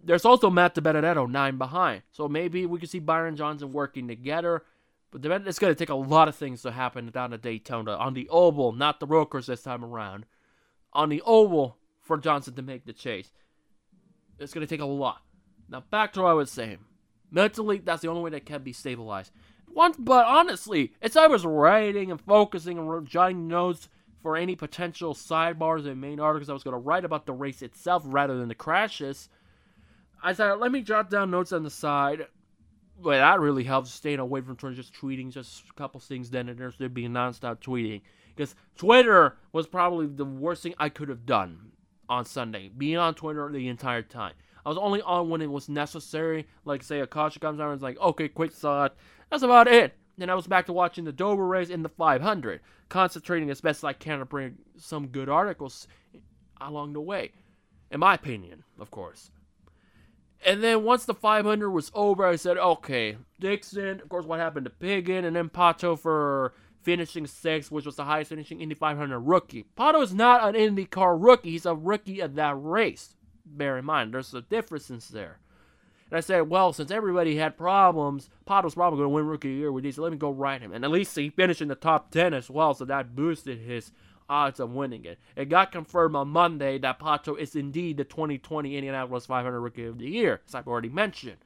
There's 0.02 0.24
also 0.24 0.48
Matt 0.48 0.76
DiBenedetto, 0.76 1.28
nine 1.28 1.58
behind. 1.58 2.02
So 2.12 2.28
maybe 2.28 2.64
we 2.64 2.78
can 2.78 2.88
see 2.88 3.00
Byron 3.00 3.36
Johnson 3.36 3.72
working 3.72 4.06
together. 4.06 4.62
But 5.10 5.24
it's 5.24 5.58
going 5.58 5.74
to 5.74 5.78
take 5.78 5.88
a 5.88 5.94
lot 5.94 6.28
of 6.28 6.36
things 6.36 6.62
to 6.62 6.70
happen 6.70 7.10
down 7.10 7.32
at 7.32 7.42
Daytona 7.42 7.92
on 7.92 8.14
the 8.14 8.28
oval, 8.28 8.72
not 8.72 9.00
the 9.00 9.06
road 9.06 9.26
course 9.26 9.46
this 9.46 9.62
time 9.62 9.84
around 9.84 10.26
on 10.92 11.08
the 11.08 11.22
oval 11.24 11.76
for 12.00 12.16
Johnson 12.16 12.54
to 12.54 12.62
make 12.62 12.84
the 12.84 12.92
chase. 12.92 13.30
It's 14.38 14.54
going 14.54 14.66
to 14.66 14.70
take 14.70 14.80
a 14.80 14.86
lot. 14.86 15.22
Now, 15.68 15.84
back 15.90 16.12
to 16.14 16.22
what 16.22 16.30
I 16.30 16.34
was 16.34 16.50
saying. 16.50 16.78
Mentally, 17.30 17.78
that's 17.78 18.02
the 18.02 18.08
only 18.08 18.22
way 18.22 18.30
that 18.30 18.46
can 18.46 18.62
be 18.62 18.72
stabilized. 18.72 19.32
Once, 19.66 19.96
but 19.98 20.24
honestly, 20.26 20.94
as 21.02 21.16
I 21.16 21.26
was 21.26 21.44
writing 21.44 22.10
and 22.10 22.20
focusing 22.20 22.78
and 22.78 23.06
jotting 23.06 23.48
notes 23.48 23.88
for 24.22 24.36
any 24.36 24.56
potential 24.56 25.14
sidebars 25.14 25.86
and 25.86 26.00
main 26.00 26.20
articles 26.20 26.48
I 26.48 26.54
was 26.54 26.64
going 26.64 26.72
to 26.72 26.78
write 26.78 27.04
about 27.04 27.26
the 27.26 27.32
race 27.32 27.60
itself 27.60 28.02
rather 28.06 28.38
than 28.38 28.48
the 28.48 28.54
crashes, 28.54 29.28
I 30.22 30.32
said, 30.32 30.54
let 30.54 30.72
me 30.72 30.80
jot 30.80 31.10
down 31.10 31.30
notes 31.30 31.52
on 31.52 31.62
the 31.62 31.70
side. 31.70 32.26
But 33.00 33.18
that 33.18 33.38
really 33.38 33.62
helps 33.62 33.92
staying 33.92 34.18
away 34.18 34.40
from 34.40 34.56
just 34.74 34.94
tweeting 34.94 35.30
just 35.30 35.64
a 35.70 35.74
couple 35.74 36.00
things 36.00 36.30
then 36.30 36.48
and 36.48 36.58
there's 36.58 36.76
to 36.78 36.88
be 36.88 37.06
nonstop 37.06 37.60
tweeting 37.60 38.00
because 38.38 38.54
Twitter 38.76 39.36
was 39.52 39.66
probably 39.66 40.06
the 40.06 40.24
worst 40.24 40.62
thing 40.62 40.74
I 40.78 40.90
could 40.90 41.08
have 41.08 41.26
done 41.26 41.72
on 42.08 42.24
Sunday. 42.24 42.68
Being 42.68 42.96
on 42.96 43.14
Twitter 43.14 43.50
the 43.50 43.66
entire 43.66 44.02
time. 44.02 44.34
I 44.64 44.68
was 44.68 44.78
only 44.78 45.02
on 45.02 45.28
when 45.28 45.42
it 45.42 45.50
was 45.50 45.68
necessary. 45.68 46.46
Like 46.64 46.84
say 46.84 47.00
a 47.00 47.06
caution 47.08 47.40
comes 47.40 47.58
out 47.58 47.66
and 47.66 47.74
it's 47.74 47.82
like, 47.82 47.98
okay, 47.98 48.28
quick 48.28 48.52
thought. 48.52 48.94
That's 49.28 49.42
about 49.42 49.66
it. 49.66 49.94
Then 50.16 50.30
I 50.30 50.36
was 50.36 50.46
back 50.46 50.66
to 50.66 50.72
watching 50.72 51.04
the 51.04 51.10
Dover 51.10 51.46
race 51.46 51.68
in 51.68 51.82
the 51.82 51.88
500, 51.88 52.60
concentrating 52.88 53.50
as 53.50 53.60
best 53.60 53.84
I 53.84 53.92
can 53.92 54.20
to 54.20 54.24
bring 54.24 54.58
some 54.76 55.08
good 55.08 55.28
articles 55.28 55.88
along 56.60 56.92
the 56.92 57.00
way. 57.00 57.32
In 57.90 57.98
my 57.98 58.14
opinion, 58.14 58.62
of 58.78 58.92
course. 58.92 59.32
And 60.46 60.62
then 60.62 60.84
once 60.84 61.04
the 61.04 61.14
500 61.14 61.70
was 61.70 61.90
over, 61.92 62.24
I 62.24 62.36
said, 62.36 62.56
okay, 62.56 63.16
Dixon, 63.40 64.00
of 64.00 64.08
course, 64.08 64.24
what 64.24 64.38
happened 64.38 64.66
to 64.66 64.70
Pigot, 64.70 65.24
and 65.24 65.34
then 65.34 65.48
Pato 65.48 65.98
for 65.98 66.52
finishing 66.88 67.26
sixth, 67.26 67.70
which 67.70 67.84
was 67.84 67.96
the 67.96 68.04
highest 68.04 68.30
finishing 68.30 68.62
Indy 68.62 68.74
500 68.74 69.18
rookie. 69.18 69.66
Pato 69.76 70.02
is 70.02 70.14
not 70.14 70.42
an 70.42 70.54
IndyCar 70.54 71.22
rookie, 71.22 71.50
he's 71.50 71.66
a 71.66 71.74
rookie 71.74 72.22
at 72.22 72.34
that 72.36 72.54
race. 72.54 73.14
Bear 73.44 73.76
in 73.76 73.84
mind, 73.84 74.14
there's 74.14 74.32
a 74.32 74.40
difference 74.40 74.88
there. 75.08 75.38
And 76.10 76.16
I 76.16 76.20
said, 76.20 76.48
well, 76.48 76.72
since 76.72 76.90
everybody 76.90 77.36
had 77.36 77.58
problems, 77.58 78.30
Pato's 78.46 78.74
probably 78.74 79.00
going 79.00 79.10
to 79.10 79.14
win 79.14 79.26
Rookie 79.26 79.50
of 79.50 79.54
the 79.54 79.58
Year 79.58 79.70
with 79.70 79.84
these, 79.84 79.98
let 79.98 80.12
me 80.12 80.16
go 80.16 80.30
ride 80.30 80.62
him. 80.62 80.72
And 80.72 80.82
at 80.82 80.90
least 80.90 81.14
he 81.14 81.28
finished 81.28 81.60
in 81.60 81.68
the 81.68 81.74
top 81.74 82.10
10 82.10 82.32
as 82.32 82.48
well, 82.48 82.72
so 82.72 82.86
that 82.86 83.14
boosted 83.14 83.58
his 83.58 83.92
odds 84.26 84.58
of 84.58 84.70
winning 84.70 85.04
it. 85.04 85.18
It 85.36 85.50
got 85.50 85.70
confirmed 85.70 86.16
on 86.16 86.28
Monday 86.28 86.78
that 86.78 86.98
Pato 86.98 87.38
is 87.38 87.54
indeed 87.54 87.98
the 87.98 88.04
2020 88.04 88.74
Indianapolis 88.74 89.26
500 89.26 89.60
Rookie 89.60 89.84
of 89.84 89.98
the 89.98 90.08
Year, 90.08 90.40
as 90.48 90.54
I've 90.54 90.68
already 90.68 90.88
mentioned. 90.88 91.36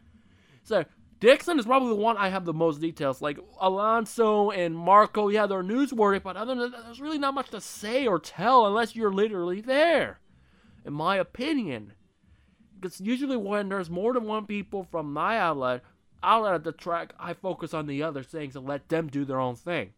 So 0.62 0.85
Dixon 1.22 1.56
is 1.61 1.66
probably 1.66 1.90
the 1.90 1.94
one 1.94 2.16
I 2.16 2.30
have 2.30 2.44
the 2.44 2.52
most 2.52 2.80
details. 2.80 3.22
Like 3.22 3.38
Alonso 3.61 4.50
and 4.50 4.76
Marco, 4.76 5.28
yeah, 5.28 5.46
they're 5.46 5.62
newsworthy, 5.62 6.20
but 6.20 6.37
other 6.37 6.56
than 6.56 6.72
that, 6.72 6.85
there's 6.85 7.00
really 7.00 7.16
not 7.16 7.32
much 7.32 7.50
to 7.50 7.61
say 7.61 8.08
or 8.08 8.18
tell 8.18 8.66
unless 8.66 8.96
you're 8.96 9.12
literally 9.12 9.61
there. 9.61 10.18
In 10.85 10.92
my 10.92 11.16
opinion. 11.16 11.92
Because 12.74 13.00
usually 13.00 13.37
when 13.37 13.68
there's 13.68 13.88
more 13.88 14.12
than 14.12 14.24
one 14.24 14.46
people 14.46 14.82
from 14.82 15.12
my 15.12 15.38
outlet, 15.38 15.85
outlet 16.24 16.54
at 16.54 16.64
the 16.64 16.72
track, 16.72 17.14
I 17.20 17.35
focus 17.35 17.72
on 17.72 17.87
the 17.87 18.02
other 18.02 18.24
things 18.24 18.56
and 18.56 18.66
let 18.66 18.88
them 18.88 19.06
do 19.06 19.24
their 19.24 19.38
own 19.38 19.54
thing. 19.54 19.92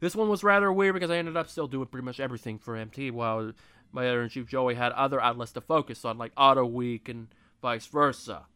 This 0.00 0.16
one 0.16 0.28
was 0.28 0.42
rather 0.42 0.72
weird 0.72 0.94
because 0.94 1.12
I 1.12 1.18
ended 1.18 1.36
up 1.36 1.48
still 1.48 1.68
doing 1.68 1.86
pretty 1.86 2.04
much 2.04 2.18
everything 2.18 2.58
for 2.58 2.74
MT 2.74 3.12
while 3.12 3.52
my 3.92 4.06
editor 4.06 4.24
in 4.24 4.28
chief 4.28 4.48
Joey 4.48 4.74
had 4.74 4.90
other 4.90 5.20
outlets 5.20 5.52
to 5.52 5.60
focus 5.60 6.04
on, 6.04 6.18
like 6.18 6.32
Auto 6.36 6.66
Week 6.66 7.08
and 7.08 7.28
vice 7.62 7.86
versa 7.86 8.46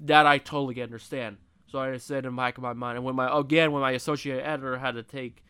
that 0.00 0.26
I 0.26 0.38
totally 0.38 0.82
understand. 0.82 1.38
So 1.66 1.80
I 1.80 1.96
said 1.96 2.24
in 2.24 2.34
the 2.34 2.36
back 2.36 2.56
of 2.56 2.62
my 2.62 2.72
mind, 2.72 2.98
and 2.98 3.04
when 3.04 3.16
my 3.16 3.38
again 3.38 3.72
when 3.72 3.82
my 3.82 3.92
associate 3.92 4.42
editor 4.42 4.78
had 4.78 4.94
to 4.94 5.02
take 5.02 5.42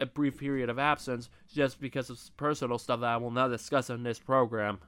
a 0.00 0.06
brief 0.06 0.38
period 0.38 0.68
of 0.68 0.78
absence 0.78 1.30
just 1.52 1.80
because 1.80 2.10
of 2.10 2.20
personal 2.36 2.78
stuff 2.78 3.00
that 3.00 3.06
I 3.06 3.16
will 3.16 3.30
not 3.30 3.48
discuss 3.48 3.90
in 3.90 4.02
this 4.02 4.18
program. 4.18 4.78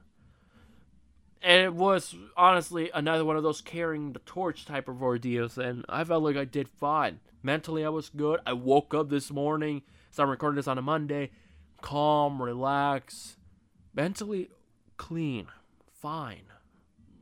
And 1.41 1.61
it 1.61 1.73
was 1.73 2.15
honestly 2.35 2.89
another 2.93 3.23
one 3.23 3.37
of 3.37 3.43
those 3.43 3.61
carrying 3.61 4.13
the 4.13 4.19
torch 4.19 4.65
type 4.65 4.87
of 4.87 5.01
ordeals, 5.01 5.57
and 5.57 5.85
I 5.87 6.03
felt 6.03 6.23
like 6.23 6.35
I 6.35 6.45
did 6.45 6.67
fine. 6.67 7.19
Mentally, 7.43 7.85
I 7.85 7.89
was 7.89 8.09
good. 8.09 8.39
I 8.45 8.53
woke 8.53 8.93
up 8.93 9.09
this 9.09 9.31
morning, 9.31 9.83
so 10.09 10.23
I'm 10.23 10.29
recording 10.29 10.55
this 10.55 10.67
on 10.67 10.77
a 10.77 10.81
Monday, 10.81 11.31
calm, 11.81 12.41
relaxed, 12.41 13.37
mentally 13.93 14.49
clean, 14.97 15.47
fine 16.01 16.43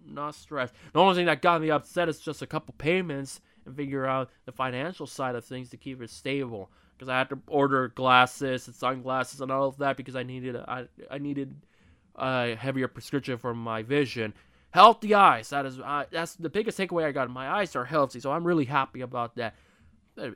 not 0.05 0.35
stressed. 0.35 0.73
The 0.93 0.99
only 0.99 1.15
thing 1.15 1.25
that 1.25 1.41
got 1.41 1.61
me 1.61 1.71
upset 1.71 2.09
is 2.09 2.19
just 2.19 2.41
a 2.41 2.47
couple 2.47 2.73
payments 2.77 3.41
and 3.65 3.75
figure 3.75 4.05
out 4.05 4.29
the 4.45 4.51
financial 4.51 5.07
side 5.07 5.35
of 5.35 5.45
things 5.45 5.69
to 5.69 5.77
keep 5.77 6.01
it 6.01 6.09
stable. 6.09 6.69
Because 6.95 7.09
I 7.09 7.17
had 7.17 7.29
to 7.29 7.39
order 7.47 7.89
glasses 7.89 8.67
and 8.67 8.75
sunglasses 8.75 9.41
and 9.41 9.51
all 9.51 9.67
of 9.67 9.77
that 9.77 9.97
because 9.97 10.15
I 10.15 10.23
needed 10.23 10.55
I, 10.55 10.85
I 11.11 11.17
needed 11.17 11.55
a 12.15 12.55
heavier 12.55 12.87
prescription 12.87 13.37
for 13.37 13.53
my 13.53 13.83
vision. 13.83 14.33
Healthy 14.71 15.13
eyes. 15.13 15.49
That 15.49 15.65
is 15.65 15.79
uh, 15.79 16.05
that's 16.11 16.35
the 16.35 16.49
biggest 16.49 16.77
takeaway 16.77 17.03
I 17.05 17.11
got. 17.11 17.29
My 17.29 17.49
eyes 17.49 17.75
are 17.75 17.85
healthy, 17.85 18.19
so 18.19 18.31
I'm 18.31 18.45
really 18.45 18.65
happy 18.65 19.01
about 19.01 19.35
that. 19.35 19.55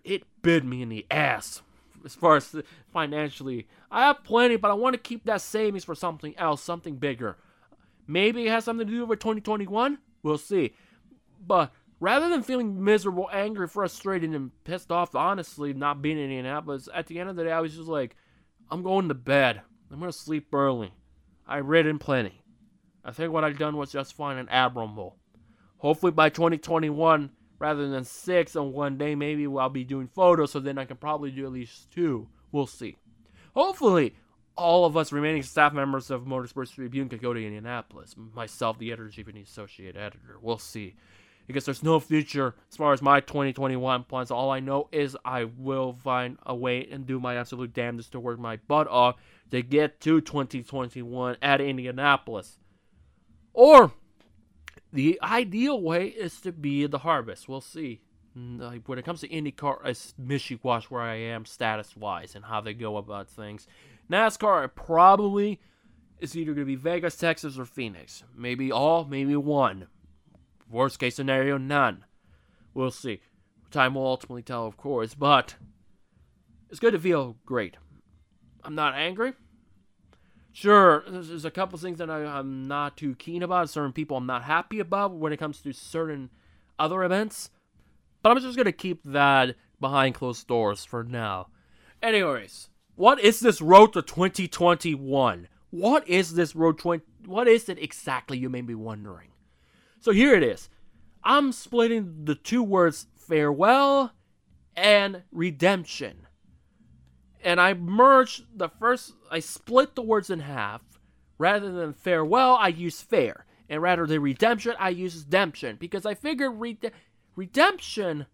It 0.04 0.24
bit 0.42 0.66
me 0.66 0.82
in 0.82 0.90
the 0.90 1.06
ass 1.10 1.62
as 2.06 2.16
far 2.16 2.38
as 2.38 2.56
financially. 2.92 3.68
I 3.92 4.08
have 4.08 4.24
plenty, 4.24 4.58
but 4.58 4.72
I 4.72 4.74
want 4.74 4.94
to 4.94 5.00
keep 5.00 5.26
that 5.26 5.42
savings 5.42 5.84
for 5.84 5.96
something 5.96 6.38
else, 6.38 6.62
something 6.62 6.96
bigger. 6.96 7.38
Maybe 8.10 8.48
it 8.48 8.50
has 8.50 8.66
something 8.66 8.88
to 8.88 8.92
do 8.92 9.06
with 9.06 9.20
2021. 9.20 10.00
We'll 10.24 10.40
see. 10.40 10.74
But 11.46 11.72
rather 12.00 12.28
than 12.28 12.42
feeling 12.42 12.84
miserable, 12.84 13.30
angry, 13.32 13.68
frustrated, 13.68 14.32
and 14.32 14.52
pissed 14.64 14.92
off, 14.92 15.14
honestly, 15.14 15.74
not 15.74 16.02
being 16.02 16.18
in 16.18 16.24
Indianapolis, 16.24 16.90
at 16.92 17.06
the 17.06 17.20
end 17.20 17.30
of 17.30 17.36
the 17.36 17.44
day, 17.44 17.52
I 17.52 17.60
was 17.60 17.76
just 17.76 17.88
like, 17.88 18.16
I'm 18.72 18.82
going 18.82 19.10
to 19.10 19.14
bed. 19.14 19.62
I'm 19.92 20.00
going 20.00 20.12
to 20.12 20.18
sleep 20.18 20.48
early. 20.52 20.92
I 21.48 21.60
read 21.60 21.86
in 21.86 22.00
plenty. 22.00 22.42
I 23.06 23.12
think 23.12 23.32
what 23.32 23.44
I've 23.44 23.60
done 23.60 23.78
was 23.78 23.92
just 23.92 24.16
fine 24.16 24.38
and 24.38 24.50
admirable. 24.52 25.16
Hopefully 25.78 26.12
by 26.12 26.30
2021, 26.30 27.30
rather 27.60 27.90
than 27.90 28.04
six 28.06 28.56
on 28.56 28.74
one 28.74 28.98
day, 28.98 29.14
maybe 29.14 29.46
I'll 29.46 29.70
be 29.70 29.84
doing 29.84 30.08
photos, 30.08 30.52
so 30.52 30.60
then 30.60 30.80
I 30.80 30.86
can 30.86 30.98
probably 30.98 31.30
do 31.30 31.46
at 31.46 31.52
least 31.52 31.92
two. 31.92 32.28
We'll 32.52 32.66
see. 32.66 32.98
Hopefully, 33.54 34.16
all 34.60 34.86
of 34.86 34.98
us 34.98 35.12
remaining 35.12 35.42
staff 35.42 35.74
members 35.74 36.12
of 36.12 36.26
Motorsports 36.26 36.74
Tribune 36.74 37.10
could 37.10 37.22
go 37.22 37.34
to 37.34 37.44
Indianapolis. 37.44 38.16
Myself, 38.34 38.78
the 38.78 38.92
editor 38.92 39.10
chief 39.10 39.28
and 39.28 39.38
the 39.38 39.42
associate 39.42 39.96
editor. 39.96 40.38
We'll 40.42 40.60
see. 40.60 40.96
Because 41.48 41.66
there's 41.66 41.82
no 41.82 42.00
future 42.00 42.54
as 42.70 42.78
far 42.78 42.94
as 42.94 43.02
my 43.02 43.22
2021 43.22 44.04
plans. 44.04 44.30
All 44.30 44.52
I 44.52 44.60
know 44.60 44.88
is 44.92 45.18
I 45.26 45.46
will 45.46 45.94
find 45.94 46.38
a 46.46 46.54
way 46.54 46.88
and 46.92 47.08
do 47.08 47.20
my 47.20 47.38
absolute 47.38 47.74
damnedest 47.74 48.12
to 48.12 48.20
work 48.20 48.38
my 48.38 48.58
butt 48.68 48.88
off 48.88 49.16
to 49.50 49.64
get 49.64 50.00
to 50.02 50.22
2021 50.22 51.38
at 51.42 51.62
Indianapolis. 51.62 52.60
Or 53.54 53.94
the 54.94 55.20
ideal 55.24 55.82
way 55.82 56.08
is 56.08 56.40
to 56.42 56.52
be 56.52 56.86
the 56.86 57.00
harvest. 57.00 57.50
We'll 57.50 57.62
see. 57.62 58.02
Mm, 58.38 58.82
when 58.86 59.00
it 59.00 59.06
comes 59.06 59.22
to 59.22 59.28
IndyCar, 59.28 59.86
it's 59.86 60.14
wishy-wash 60.18 60.86
where 60.86 61.02
I 61.02 61.16
am 61.16 61.46
status-wise 61.46 62.36
and 62.36 62.46
how 62.46 62.62
they 62.62 62.74
go 62.74 62.98
about 62.98 63.28
things. 63.28 63.68
NASCAR, 64.12 64.74
probably 64.74 65.60
is 66.20 66.36
either 66.36 66.54
going 66.54 66.66
to 66.66 66.66
be 66.66 66.76
Vegas, 66.76 67.16
Texas, 67.16 67.58
or 67.58 67.66
Phoenix. 67.66 68.24
Maybe 68.36 68.72
all, 68.72 69.06
maybe 69.06 69.36
one. 69.36 69.88
Worst 70.70 71.00
case 71.00 71.16
scenario, 71.16 71.58
none. 71.58 72.06
We'll 72.74 72.92
see. 72.92 73.22
Time 73.72 73.96
will 73.96 74.06
ultimately 74.06 74.42
tell, 74.42 74.66
of 74.66 74.78
course, 74.78 75.14
but 75.14 75.56
it's 76.70 76.80
good 76.80 76.94
to 76.94 77.00
feel 77.00 77.38
great. 77.46 77.78
I'm 78.64 78.76
not 78.76 78.96
angry. 78.96 79.34
Sure, 80.52 81.04
there's 81.08 81.46
a 81.46 81.52
couple 81.52 81.78
things 81.78 82.00
that 82.00 82.10
I, 82.10 82.40
am 82.40 82.68
not 82.68 82.98
too 82.98 83.16
keen 83.16 83.44
about, 83.44 83.70
certain 83.70 83.94
people 83.94 84.18
I'm 84.18 84.26
not 84.26 84.44
happy 84.44 84.80
about 84.80 85.14
when 85.14 85.32
it 85.32 85.38
comes 85.38 85.62
to 85.62 85.72
certain 85.72 86.30
other 86.78 87.04
events, 87.04 87.50
but 88.22 88.32
I'm 88.32 88.40
just 88.40 88.56
going 88.56 88.66
to 88.66 88.72
keep 88.72 89.02
that 89.06 89.56
behind 89.80 90.16
closed 90.16 90.48
doors 90.48 90.84
for 90.84 91.04
now. 91.04 91.48
Anyways, 92.02 92.69
what 93.00 93.22
is 93.22 93.40
this 93.40 93.62
road 93.62 93.94
to 93.94 94.02
2021? 94.02 95.48
What 95.70 96.06
is 96.10 96.34
this 96.34 96.54
road 96.54 96.78
20? 96.78 97.02
What 97.28 97.48
is 97.48 97.70
it 97.70 97.82
exactly, 97.82 98.38
you 98.38 98.50
may 98.50 98.60
be 98.60 98.76
wondering? 98.76 99.30
So 100.02 100.12
here 100.12 100.36
it 100.36 100.44
is. 100.44 100.70
I'm 101.24 101.54
splitting 101.54 102.26
the 102.26 102.36
two 102.36 102.62
words 102.62 103.08
farewell 103.16 104.12
and 104.76 105.24
redemption. 105.32 106.28
And 107.42 107.62
I 107.62 107.74
merged 107.74 108.44
the 108.54 108.68
first, 108.68 109.14
I 109.32 109.40
split 109.40 109.96
the 109.96 110.02
words 110.02 110.30
in 110.30 110.42
half. 110.42 110.82
Rather 111.38 111.72
than 111.72 111.94
farewell, 111.94 112.58
I 112.60 112.68
use 112.68 113.02
fair. 113.02 113.46
And 113.70 113.82
rather 113.82 114.06
than 114.08 114.22
redemption, 114.22 114.74
I 114.78 114.90
use 114.90 115.24
redemption. 115.24 115.78
Because 115.80 116.06
I 116.06 116.16
figured 116.16 116.60
rede- 116.60 116.92
redemption 117.38 118.26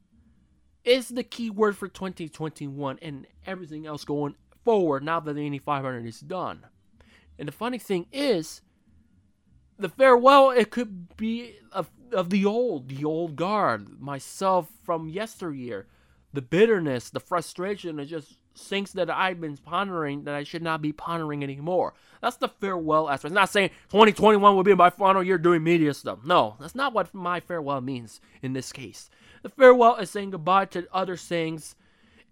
is 0.83 1.09
the 1.09 1.23
key 1.23 1.51
word 1.51 1.77
for 1.77 1.87
2021 1.87 2.97
and 3.03 3.27
everything 3.45 3.85
else 3.85 4.03
going 4.03 4.33
forward 4.65 5.03
now 5.03 5.21
that 5.21 5.33
the 5.33 5.45
Indy 5.45 5.59
500 5.59 6.05
is 6.05 6.19
done. 6.19 6.65
And 7.39 7.47
the 7.47 7.53
funny 7.53 7.77
thing 7.77 8.07
is, 8.11 8.61
the 9.77 9.89
farewell, 9.89 10.49
it 10.49 10.71
could 10.71 11.15
be 11.15 11.55
of, 11.71 11.89
of 12.11 12.29
the 12.29 12.45
old, 12.45 12.89
the 12.89 13.05
old 13.05 13.35
guard, 13.35 14.01
myself 14.01 14.69
from 14.83 15.07
yesteryear. 15.07 15.87
The 16.33 16.41
bitterness, 16.41 17.09
the 17.09 17.21
frustration, 17.21 17.99
it 17.99 18.05
just 18.05 18.37
things 18.57 18.93
that 18.93 19.09
I've 19.09 19.41
been 19.41 19.57
pondering 19.57 20.23
that 20.23 20.35
I 20.35 20.43
should 20.43 20.61
not 20.61 20.81
be 20.81 20.91
pondering 20.91 21.43
anymore. 21.43 21.93
That's 22.21 22.37
the 22.37 22.47
farewell 22.47 23.09
aspect. 23.09 23.31
It's 23.31 23.35
not 23.35 23.49
saying 23.49 23.69
2021 23.89 24.55
will 24.55 24.63
be 24.63 24.73
my 24.73 24.89
final 24.89 25.23
year 25.23 25.37
doing 25.37 25.63
media 25.63 25.93
stuff. 25.93 26.19
No, 26.25 26.55
that's 26.59 26.75
not 26.75 26.93
what 26.93 27.13
my 27.13 27.39
farewell 27.39 27.81
means 27.81 28.21
in 28.41 28.53
this 28.53 28.71
case. 28.71 29.09
The 29.43 29.49
farewell 29.49 29.97
is 29.97 30.09
saying 30.09 30.31
goodbye 30.31 30.65
to 30.65 30.87
other 30.91 31.17
things, 31.17 31.75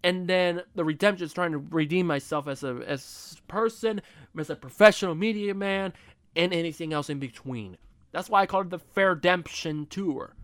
and 0.04 0.28
then 0.28 0.62
the 0.76 0.84
redemption 0.84 1.26
is 1.26 1.34
trying 1.34 1.54
to 1.54 1.58
redeem 1.58 2.06
myself 2.06 2.48
as 2.48 2.64
a 2.64 2.84
as 2.86 3.42
person, 3.48 4.02
as 4.38 4.50
a 4.50 4.56
professional 4.56 5.16
media 5.16 5.54
man, 5.54 5.94
and 6.36 6.54
anything 6.54 6.94
else 6.94 7.10
in 7.10 7.20
between. 7.20 7.78
That's 8.12 8.30
why 8.30 8.42
I 8.42 8.46
call 8.46 8.62
it 8.62 8.70
the 8.70 8.80
Fair-demption 8.80 9.88
Tour. 9.88 10.36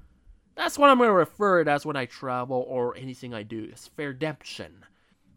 That's 0.55 0.77
what 0.77 0.89
I'm 0.89 0.97
going 0.97 1.09
to 1.09 1.13
refer 1.13 1.61
it 1.61 1.67
as 1.67 1.85
when 1.85 1.95
I 1.95 2.05
travel 2.05 2.65
or 2.67 2.97
anything 2.97 3.33
I 3.33 3.43
do. 3.43 3.67
It's 3.71 3.87
Fair-demption. 3.87 4.85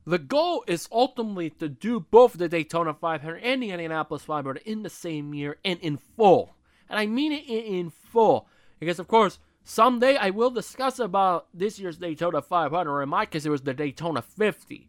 The 0.05 0.19
goal 0.19 0.65
is 0.67 0.89
ultimately 0.91 1.51
to 1.51 1.69
do 1.69 2.01
both 2.01 2.33
the 2.33 2.49
Daytona 2.49 2.95
500 2.95 3.37
and 3.37 3.63
the 3.63 3.71
Indianapolis 3.71 4.25
500 4.25 4.63
in 4.65 4.83
the 4.83 4.91
same 4.91 5.33
year 5.33 5.59
and 5.65 5.79
in 5.81 5.97
full. 5.97 6.57
And 6.89 6.99
I 6.99 7.07
mean 7.07 7.33
it 7.33 7.45
in 7.47 7.91
full. 7.91 8.49
Because, 8.81 8.99
of 8.99 9.07
course, 9.07 9.39
someday 9.65 10.17
I 10.17 10.31
will 10.31 10.51
discuss 10.51 10.99
about 10.99 11.49
this 11.55 11.79
year's 11.79 11.99
Daytona 11.99 12.43
500, 12.43 13.03
in 13.03 13.09
my 13.09 13.27
case, 13.27 13.47
it 13.47 13.51
was 13.51 13.63
the 13.63 13.75
Daytona 13.75 14.23
50. 14.23 14.89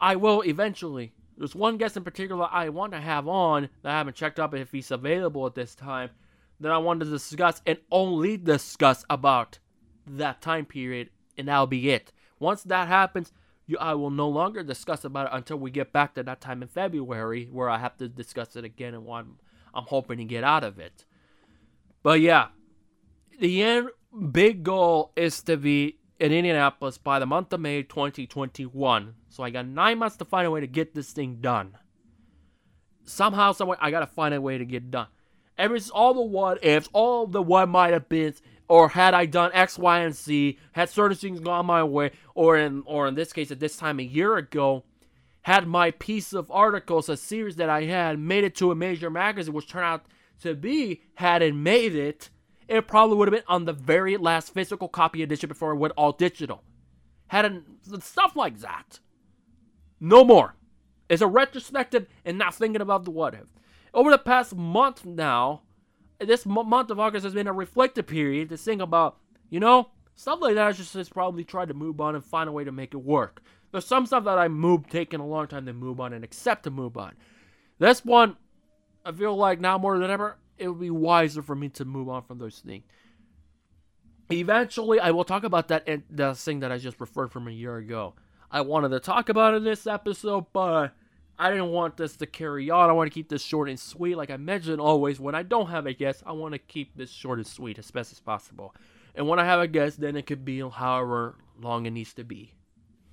I 0.00 0.16
will 0.16 0.42
eventually. 0.42 1.12
There's 1.36 1.54
one 1.54 1.78
guest 1.78 1.96
in 1.96 2.04
particular 2.04 2.48
I 2.50 2.68
want 2.68 2.92
to 2.92 3.00
have 3.00 3.26
on 3.26 3.68
that 3.82 3.92
I 3.92 3.98
haven't 3.98 4.16
checked 4.16 4.38
up 4.38 4.54
if 4.54 4.70
he's 4.70 4.90
available 4.90 5.46
at 5.46 5.54
this 5.54 5.74
time 5.74 6.10
that 6.60 6.70
I 6.70 6.78
want 6.78 7.00
to 7.00 7.06
discuss 7.06 7.60
and 7.66 7.78
only 7.90 8.36
discuss 8.36 9.04
about 9.10 9.58
that 10.06 10.40
time 10.40 10.64
period, 10.64 11.10
and 11.36 11.48
that'll 11.48 11.66
be 11.66 11.90
it. 11.90 12.12
Once 12.38 12.62
that 12.64 12.88
happens, 12.88 13.32
you, 13.66 13.78
I 13.78 13.94
will 13.94 14.10
no 14.10 14.28
longer 14.28 14.62
discuss 14.62 15.04
about 15.04 15.26
it 15.26 15.36
until 15.36 15.58
we 15.58 15.70
get 15.70 15.92
back 15.92 16.14
to 16.14 16.22
that 16.22 16.40
time 16.40 16.62
in 16.62 16.68
February 16.68 17.48
where 17.50 17.70
I 17.70 17.78
have 17.78 17.96
to 17.98 18.08
discuss 18.08 18.56
it 18.56 18.64
again 18.64 18.94
and 18.94 19.04
what 19.04 19.20
I'm, 19.20 19.38
I'm 19.72 19.84
hoping 19.84 20.18
to 20.18 20.24
get 20.24 20.44
out 20.44 20.64
of 20.64 20.78
it. 20.78 21.04
But 22.02 22.20
yeah, 22.20 22.48
the 23.40 23.62
end 23.62 23.88
big 24.30 24.62
goal 24.62 25.12
is 25.16 25.42
to 25.42 25.56
be 25.56 25.98
in 26.18 26.32
Indianapolis 26.32 26.98
by 26.98 27.18
the 27.18 27.26
month 27.26 27.52
of 27.52 27.60
May 27.60 27.82
2021. 27.82 29.14
So 29.28 29.42
I 29.42 29.50
got 29.50 29.66
nine 29.66 29.98
months 29.98 30.16
to 30.18 30.24
find 30.24 30.46
a 30.46 30.50
way 30.50 30.60
to 30.60 30.66
get 30.66 30.94
this 30.94 31.10
thing 31.10 31.38
done. 31.40 31.76
Somehow, 33.04 33.52
someway, 33.52 33.76
I 33.80 33.90
gotta 33.90 34.06
find 34.06 34.34
a 34.34 34.40
way 34.40 34.58
to 34.58 34.64
get 34.64 34.90
done. 34.90 35.08
Every 35.58 35.80
all 35.92 36.14
the 36.14 36.22
what 36.22 36.64
ifs, 36.64 36.88
all 36.92 37.26
the 37.26 37.42
what 37.42 37.68
might 37.68 37.92
have 37.92 38.08
been, 38.08 38.34
or 38.68 38.88
had 38.88 39.14
I 39.14 39.26
done 39.26 39.50
X, 39.52 39.78
Y, 39.78 40.00
and 40.00 40.14
Z, 40.14 40.58
had 40.72 40.88
certain 40.88 41.16
things 41.16 41.40
gone 41.40 41.66
my 41.66 41.84
way, 41.84 42.12
or 42.34 42.56
in 42.56 42.82
or 42.86 43.06
in 43.06 43.14
this 43.14 43.32
case 43.32 43.50
at 43.50 43.60
this 43.60 43.76
time 43.76 44.00
a 44.00 44.04
year 44.04 44.36
ago, 44.36 44.84
had 45.42 45.68
my 45.68 45.90
piece 45.90 46.32
of 46.32 46.50
articles, 46.50 47.08
a 47.08 47.16
series 47.16 47.56
that 47.56 47.68
I 47.68 47.84
had, 47.84 48.18
made 48.18 48.44
it 48.44 48.54
to 48.56 48.70
a 48.70 48.74
major 48.74 49.10
magazine, 49.10 49.52
which 49.52 49.68
turned 49.68 49.84
out 49.84 50.06
to 50.40 50.54
be, 50.54 51.02
had 51.16 51.42
it 51.42 51.54
made 51.54 51.94
it, 51.94 52.30
it 52.68 52.86
probably 52.86 53.16
would 53.16 53.28
have 53.28 53.34
been 53.34 53.48
on 53.48 53.64
the 53.64 53.72
very 53.72 54.16
last 54.16 54.54
physical 54.54 54.88
copy 54.88 55.22
edition 55.22 55.48
before 55.48 55.72
it 55.72 55.78
went 55.78 55.94
all 55.96 56.12
digital. 56.12 56.62
Had 57.28 57.44
it, 57.44 57.62
stuff 58.02 58.36
like 58.36 58.58
that. 58.60 59.00
No 60.00 60.24
more. 60.24 60.54
It's 61.08 61.22
a 61.22 61.26
retrospective 61.26 62.06
and 62.24 62.38
not 62.38 62.54
thinking 62.54 62.80
about 62.80 63.04
the 63.04 63.10
what 63.10 63.34
if. 63.34 63.52
Over 63.92 64.10
the 64.10 64.18
past 64.18 64.54
month 64.54 65.04
now, 65.04 65.62
this 66.18 66.46
month 66.46 66.90
of 66.90 67.00
August 67.00 67.24
has 67.24 67.34
been 67.34 67.46
a 67.46 67.52
reflective 67.52 68.06
period 68.06 68.48
to 68.48 68.56
think 68.56 68.80
about, 68.80 69.18
you 69.50 69.60
know, 69.60 69.90
stuff 70.14 70.40
like 70.40 70.54
that. 70.54 70.66
I 70.66 70.72
just, 70.72 70.92
just 70.92 71.12
probably 71.12 71.44
tried 71.44 71.68
to 71.68 71.74
move 71.74 72.00
on 72.00 72.14
and 72.14 72.24
find 72.24 72.48
a 72.48 72.52
way 72.52 72.64
to 72.64 72.72
make 72.72 72.94
it 72.94 72.98
work. 72.98 73.42
There's 73.72 73.86
some 73.86 74.06
stuff 74.06 74.24
that 74.24 74.38
I 74.38 74.48
moved, 74.48 74.90
taking 74.90 75.20
a 75.20 75.26
long 75.26 75.46
time 75.46 75.66
to 75.66 75.72
move 75.72 76.00
on 76.00 76.12
and 76.12 76.24
accept 76.24 76.64
to 76.64 76.70
move 76.70 76.96
on. 76.96 77.14
This 77.78 78.04
one, 78.04 78.36
I 79.04 79.12
feel 79.12 79.36
like 79.36 79.60
now 79.60 79.78
more 79.78 79.98
than 79.98 80.10
ever, 80.10 80.36
it 80.58 80.68
would 80.68 80.80
be 80.80 80.90
wiser 80.90 81.42
for 81.42 81.54
me 81.54 81.68
to 81.70 81.84
move 81.84 82.08
on 82.08 82.22
from 82.22 82.38
those 82.38 82.58
things. 82.58 82.84
Eventually, 84.32 85.00
I 85.00 85.10
will 85.10 85.24
talk 85.24 85.44
about 85.44 85.68
that 85.68 85.84
and 85.86 86.02
the 86.08 86.34
thing 86.34 86.60
that 86.60 86.72
I 86.72 86.78
just 86.78 87.00
referred 87.00 87.30
from 87.30 87.46
a 87.46 87.52
year 87.52 87.76
ago. 87.76 88.14
I 88.50 88.62
wanted 88.62 88.90
to 88.90 89.00
talk 89.00 89.28
about 89.28 89.54
in 89.54 89.64
this 89.64 89.86
episode, 89.86 90.46
but 90.52 90.94
I 91.38 91.50
didn't 91.50 91.70
want 91.70 91.96
this 91.96 92.16
to 92.16 92.26
carry 92.26 92.70
on. 92.70 92.88
I 92.88 92.92
want 92.92 93.10
to 93.10 93.14
keep 93.14 93.28
this 93.28 93.42
short 93.42 93.68
and 93.68 93.78
sweet. 93.78 94.16
Like 94.16 94.30
I 94.30 94.36
mentioned 94.36 94.80
always, 94.80 95.20
when 95.20 95.34
I 95.34 95.42
don't 95.42 95.68
have 95.68 95.86
a 95.86 95.92
guest, 95.92 96.22
I 96.24 96.32
want 96.32 96.52
to 96.52 96.58
keep 96.58 96.96
this 96.96 97.10
short 97.10 97.38
and 97.38 97.46
sweet 97.46 97.78
as 97.78 97.90
best 97.90 98.12
as 98.12 98.20
possible. 98.20 98.74
And 99.14 99.28
when 99.28 99.38
I 99.38 99.44
have 99.44 99.60
a 99.60 99.68
guest, 99.68 100.00
then 100.00 100.16
it 100.16 100.26
could 100.26 100.44
be 100.44 100.60
however 100.60 101.36
long 101.60 101.86
it 101.86 101.90
needs 101.90 102.14
to 102.14 102.24
be. 102.24 102.54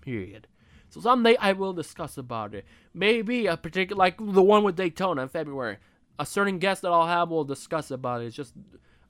Period. 0.02 0.48
So 0.90 1.00
someday 1.00 1.36
I 1.38 1.54
will 1.54 1.74
discuss 1.74 2.18
about 2.18 2.54
it. 2.54 2.66
Maybe 2.94 3.48
a 3.48 3.58
particular, 3.58 3.98
like 3.98 4.18
the 4.20 4.44
one 4.44 4.64
with 4.64 4.76
Daytona 4.76 5.24
in 5.24 5.30
February. 5.30 5.78
A 6.22 6.26
certain 6.26 6.60
guest 6.60 6.84
that 6.84 6.92
I'll 6.92 7.08
have 7.08 7.30
will 7.30 7.44
discuss 7.44 7.90
about 7.90 8.22
it. 8.22 8.28
It's 8.28 8.36
just 8.36 8.54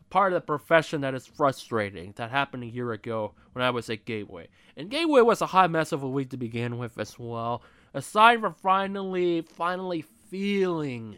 part 0.10 0.32
of 0.32 0.38
the 0.38 0.46
profession 0.46 1.02
that 1.02 1.14
is 1.14 1.28
frustrating. 1.28 2.14
That 2.16 2.32
happened 2.32 2.64
a 2.64 2.68
year 2.68 2.94
ago 2.94 3.34
when 3.52 3.66
I 3.66 3.70
was 3.70 3.90
at 3.90 4.06
Gateway. 4.06 4.48
And 4.78 4.90
Gateway 4.90 5.22
was 5.22 5.42
a 5.42 5.48
hot 5.48 5.72
mess 5.72 5.92
of 5.92 6.04
a 6.04 6.10
week 6.10 6.30
to 6.30 6.38
begin 6.38 6.78
with 6.78 6.98
as 6.98 7.20
well 7.20 7.62
aside 7.94 8.40
from 8.40 8.54
finally, 8.54 9.42
finally 9.42 10.06
feeling 10.30 11.18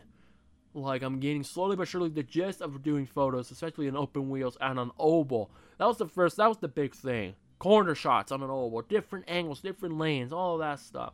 like 0.74 1.04
I'm 1.04 1.20
getting 1.20 1.44
slowly 1.44 1.76
but 1.76 1.88
surely 1.88 2.10
the 2.10 2.24
gist 2.24 2.62
of 2.62 2.82
doing 2.82 3.06
photos, 3.06 3.52
especially 3.52 3.88
in 3.88 3.96
open 3.96 4.30
wheels 4.30 4.58
and 4.60 4.80
on 4.80 4.92
oval. 4.98 5.52
That 5.78 5.86
was 5.86 5.98
the 5.98 6.08
first, 6.08 6.38
that 6.38 6.50
was 6.50 6.58
the 6.58 6.68
big 6.68 6.96
thing. 6.96 7.36
Corner 7.60 7.94
shots 7.96 8.32
on 8.32 8.42
an 8.42 8.50
oval, 8.50 8.82
different 8.82 9.26
angles, 9.28 9.62
different 9.62 9.98
lanes, 9.98 10.34
all 10.34 10.58
that 10.58 10.80
stuff. 10.80 11.14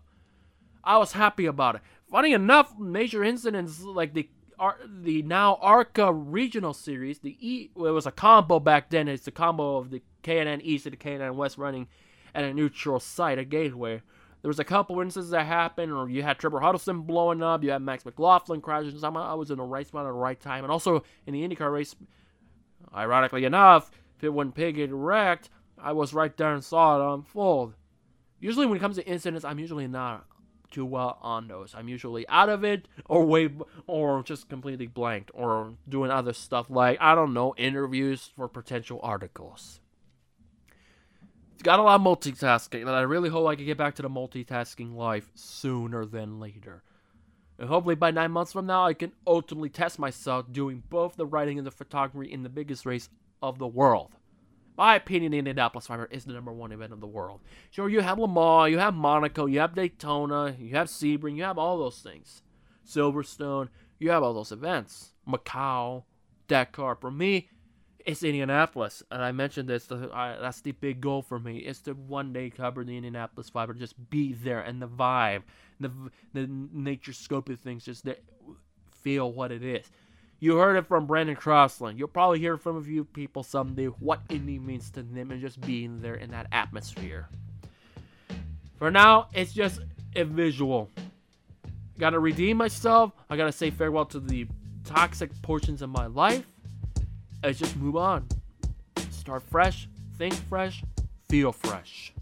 I 0.83 0.97
was 0.97 1.11
happy 1.11 1.45
about 1.45 1.75
it. 1.75 1.81
Funny 2.09 2.31
enough, 2.31 2.79
major 2.79 3.23
incidents 3.23 3.83
like 3.83 4.13
the 4.13 4.29
the 4.85 5.21
now 5.23 5.57
ARCA 5.61 6.11
regional 6.13 6.73
series, 6.73 7.19
the 7.19 7.37
E, 7.39 7.71
well, 7.75 7.91
it 7.91 7.93
was 7.93 8.05
a 8.05 8.11
combo 8.11 8.59
back 8.59 8.89
then. 8.89 9.07
It's 9.07 9.25
the 9.25 9.31
combo 9.31 9.77
of 9.77 9.89
the 9.89 10.01
K&N 10.23 10.61
East 10.61 10.85
and 10.85 10.93
the 10.93 10.97
K&N 10.97 11.37
West 11.37 11.57
running 11.57 11.87
at 12.35 12.43
a 12.43 12.53
neutral 12.53 12.99
site, 12.99 13.39
a 13.39 13.45
gateway. 13.45 14.01
There 14.41 14.49
was 14.49 14.59
a 14.59 14.63
couple 14.63 14.99
instances 15.01 15.31
that 15.31 15.45
happened, 15.45 15.91
or 15.91 16.09
you 16.09 16.23
had 16.23 16.37
Trevor 16.37 16.61
Huddleston 16.61 17.01
blowing 17.01 17.43
up, 17.43 17.63
you 17.63 17.71
had 17.71 17.81
Max 17.81 18.05
McLaughlin 18.05 18.61
crashing. 18.61 18.97
I 19.03 19.33
was 19.33 19.51
in 19.51 19.57
the 19.57 19.63
right 19.63 19.85
spot 19.85 20.05
at 20.05 20.09
the 20.09 20.13
right 20.13 20.39
time, 20.39 20.63
and 20.63 20.71
also 20.71 21.03
in 21.25 21.33
the 21.33 21.47
IndyCar 21.47 21.71
race, 21.71 21.95
ironically 22.95 23.43
enough, 23.43 23.91
if 24.21 24.31
when 24.31 24.51
Pigot 24.51 24.89
wrecked, 24.91 25.49
I 25.77 25.91
was 25.91 26.13
right 26.13 26.35
there 26.35 26.53
and 26.53 26.63
saw 26.63 26.97
it 26.97 27.13
unfold. 27.13 27.73
Usually, 28.39 28.65
when 28.65 28.77
it 28.77 28.81
comes 28.81 28.95
to 28.95 29.05
incidents, 29.05 29.43
I'm 29.43 29.59
usually 29.59 29.87
not 29.87 30.25
too 30.71 30.85
well 30.85 31.17
on 31.21 31.47
those. 31.47 31.73
I'm 31.75 31.87
usually 31.87 32.27
out 32.27 32.49
of 32.49 32.63
it, 32.63 32.87
or 33.07 33.25
way, 33.25 33.49
or 33.87 34.23
just 34.23 34.49
completely 34.49 34.87
blanked, 34.87 35.31
or 35.33 35.73
doing 35.87 36.11
other 36.11 36.33
stuff 36.33 36.69
like 36.69 36.97
I 37.01 37.15
don't 37.15 37.33
know 37.33 37.53
interviews 37.57 38.29
for 38.35 38.47
potential 38.47 38.99
articles. 39.03 39.79
It's 41.53 41.63
got 41.63 41.79
a 41.79 41.83
lot 41.83 41.99
of 41.99 42.01
multitasking, 42.01 42.81
and 42.81 42.89
I 42.89 43.01
really 43.01 43.29
hope 43.29 43.47
I 43.47 43.55
can 43.55 43.65
get 43.65 43.77
back 43.77 43.95
to 43.95 44.01
the 44.01 44.09
multitasking 44.09 44.95
life 44.95 45.29
sooner 45.35 46.05
than 46.05 46.39
later. 46.39 46.83
And 47.57 47.67
hopefully 47.67 47.95
by 47.95 48.11
nine 48.11 48.31
months 48.31 48.53
from 48.53 48.65
now, 48.65 48.85
I 48.85 48.93
can 48.93 49.11
ultimately 49.27 49.69
test 49.69 49.99
myself 49.99 50.45
doing 50.51 50.83
both 50.89 51.17
the 51.17 51.25
writing 51.25 51.57
and 51.57 51.67
the 51.67 51.71
photography 51.71 52.31
in 52.31 52.43
the 52.43 52.49
biggest 52.49 52.85
race 52.85 53.09
of 53.41 53.59
the 53.59 53.67
world. 53.67 54.15
My 54.79 54.95
opinion, 54.95 55.33
Indianapolis 55.33 55.87
500 55.87 56.13
is 56.13 56.23
the 56.23 56.31
number 56.31 56.53
one 56.53 56.71
event 56.71 56.93
of 56.93 57.01
the 57.01 57.05
world. 57.05 57.41
Sure, 57.69 57.89
you 57.89 57.99
have 57.99 58.17
Le 58.17 58.29
Mans, 58.29 58.71
you 58.71 58.77
have 58.77 58.93
Monaco, 58.93 59.45
you 59.45 59.59
have 59.59 59.75
Daytona, 59.75 60.55
you 60.57 60.73
have 60.73 60.87
Sebring, 60.87 61.35
you 61.35 61.43
have 61.43 61.57
all 61.57 61.77
those 61.77 61.99
things. 61.99 62.43
Silverstone, 62.87 63.67
you 63.99 64.09
have 64.11 64.23
all 64.23 64.33
those 64.33 64.53
events. 64.53 65.11
Macau, 65.27 66.03
Dakar. 66.47 66.95
For 66.95 67.11
me, 67.11 67.49
it's 68.05 68.23
Indianapolis, 68.23 69.03
and 69.11 69.21
I 69.21 69.33
mentioned 69.33 69.67
this. 69.67 69.85
The, 69.85 70.09
I, 70.13 70.37
that's 70.39 70.61
the 70.61 70.71
big 70.71 71.01
goal 71.01 71.23
for 71.23 71.39
me. 71.39 71.57
Is 71.57 71.81
to 71.81 71.91
one 71.91 72.31
day 72.31 72.49
cover 72.49 72.85
the 72.85 72.95
Indianapolis 72.95 73.49
500, 73.49 73.77
just 73.77 74.09
be 74.09 74.31
there, 74.31 74.61
and 74.61 74.81
the 74.81 74.87
vibe, 74.87 75.41
the 75.81 75.91
the 76.33 76.47
nature 76.71 77.11
scope 77.11 77.49
of 77.49 77.59
things, 77.59 77.83
just 77.83 78.07
feel 79.01 79.29
what 79.29 79.51
it 79.51 79.61
is. 79.61 79.91
You 80.41 80.55
heard 80.55 80.77
it 80.77 80.87
from 80.87 81.05
Brandon 81.05 81.35
Crossland. 81.35 81.99
You'll 81.99 82.07
probably 82.07 82.39
hear 82.39 82.57
from 82.57 82.77
a 82.77 82.81
few 82.81 83.03
people 83.03 83.43
someday 83.43 83.87
what 83.87 84.21
Indy 84.29 84.57
means 84.57 84.89
to 84.91 85.03
them 85.03 85.31
and 85.31 85.41
just 85.41 85.59
being 85.61 86.01
there 86.01 86.15
in 86.15 86.31
that 86.31 86.47
atmosphere. 86.53 87.27
For 88.77 88.89
now, 88.89 89.27
it's 89.33 89.51
just 89.51 89.81
a 90.15 90.23
visual. 90.23 90.89
Gotta 91.97 92.19
redeem 92.19 92.55
myself. 92.55 93.11
I 93.29 93.35
gotta 93.35 93.51
say 93.51 93.69
farewell 93.69 94.05
to 94.05 94.21
the 94.21 94.47
toxic 94.85 95.29
portions 95.41 95.81
of 95.81 95.89
my 95.89 96.05
life. 96.05 96.45
Let's 97.43 97.59
just 97.59 97.75
move 97.75 97.97
on. 97.97 98.25
Start 99.11 99.43
fresh, 99.43 99.89
think 100.17 100.33
fresh, 100.33 100.83
feel 101.27 101.51
fresh. 101.51 102.13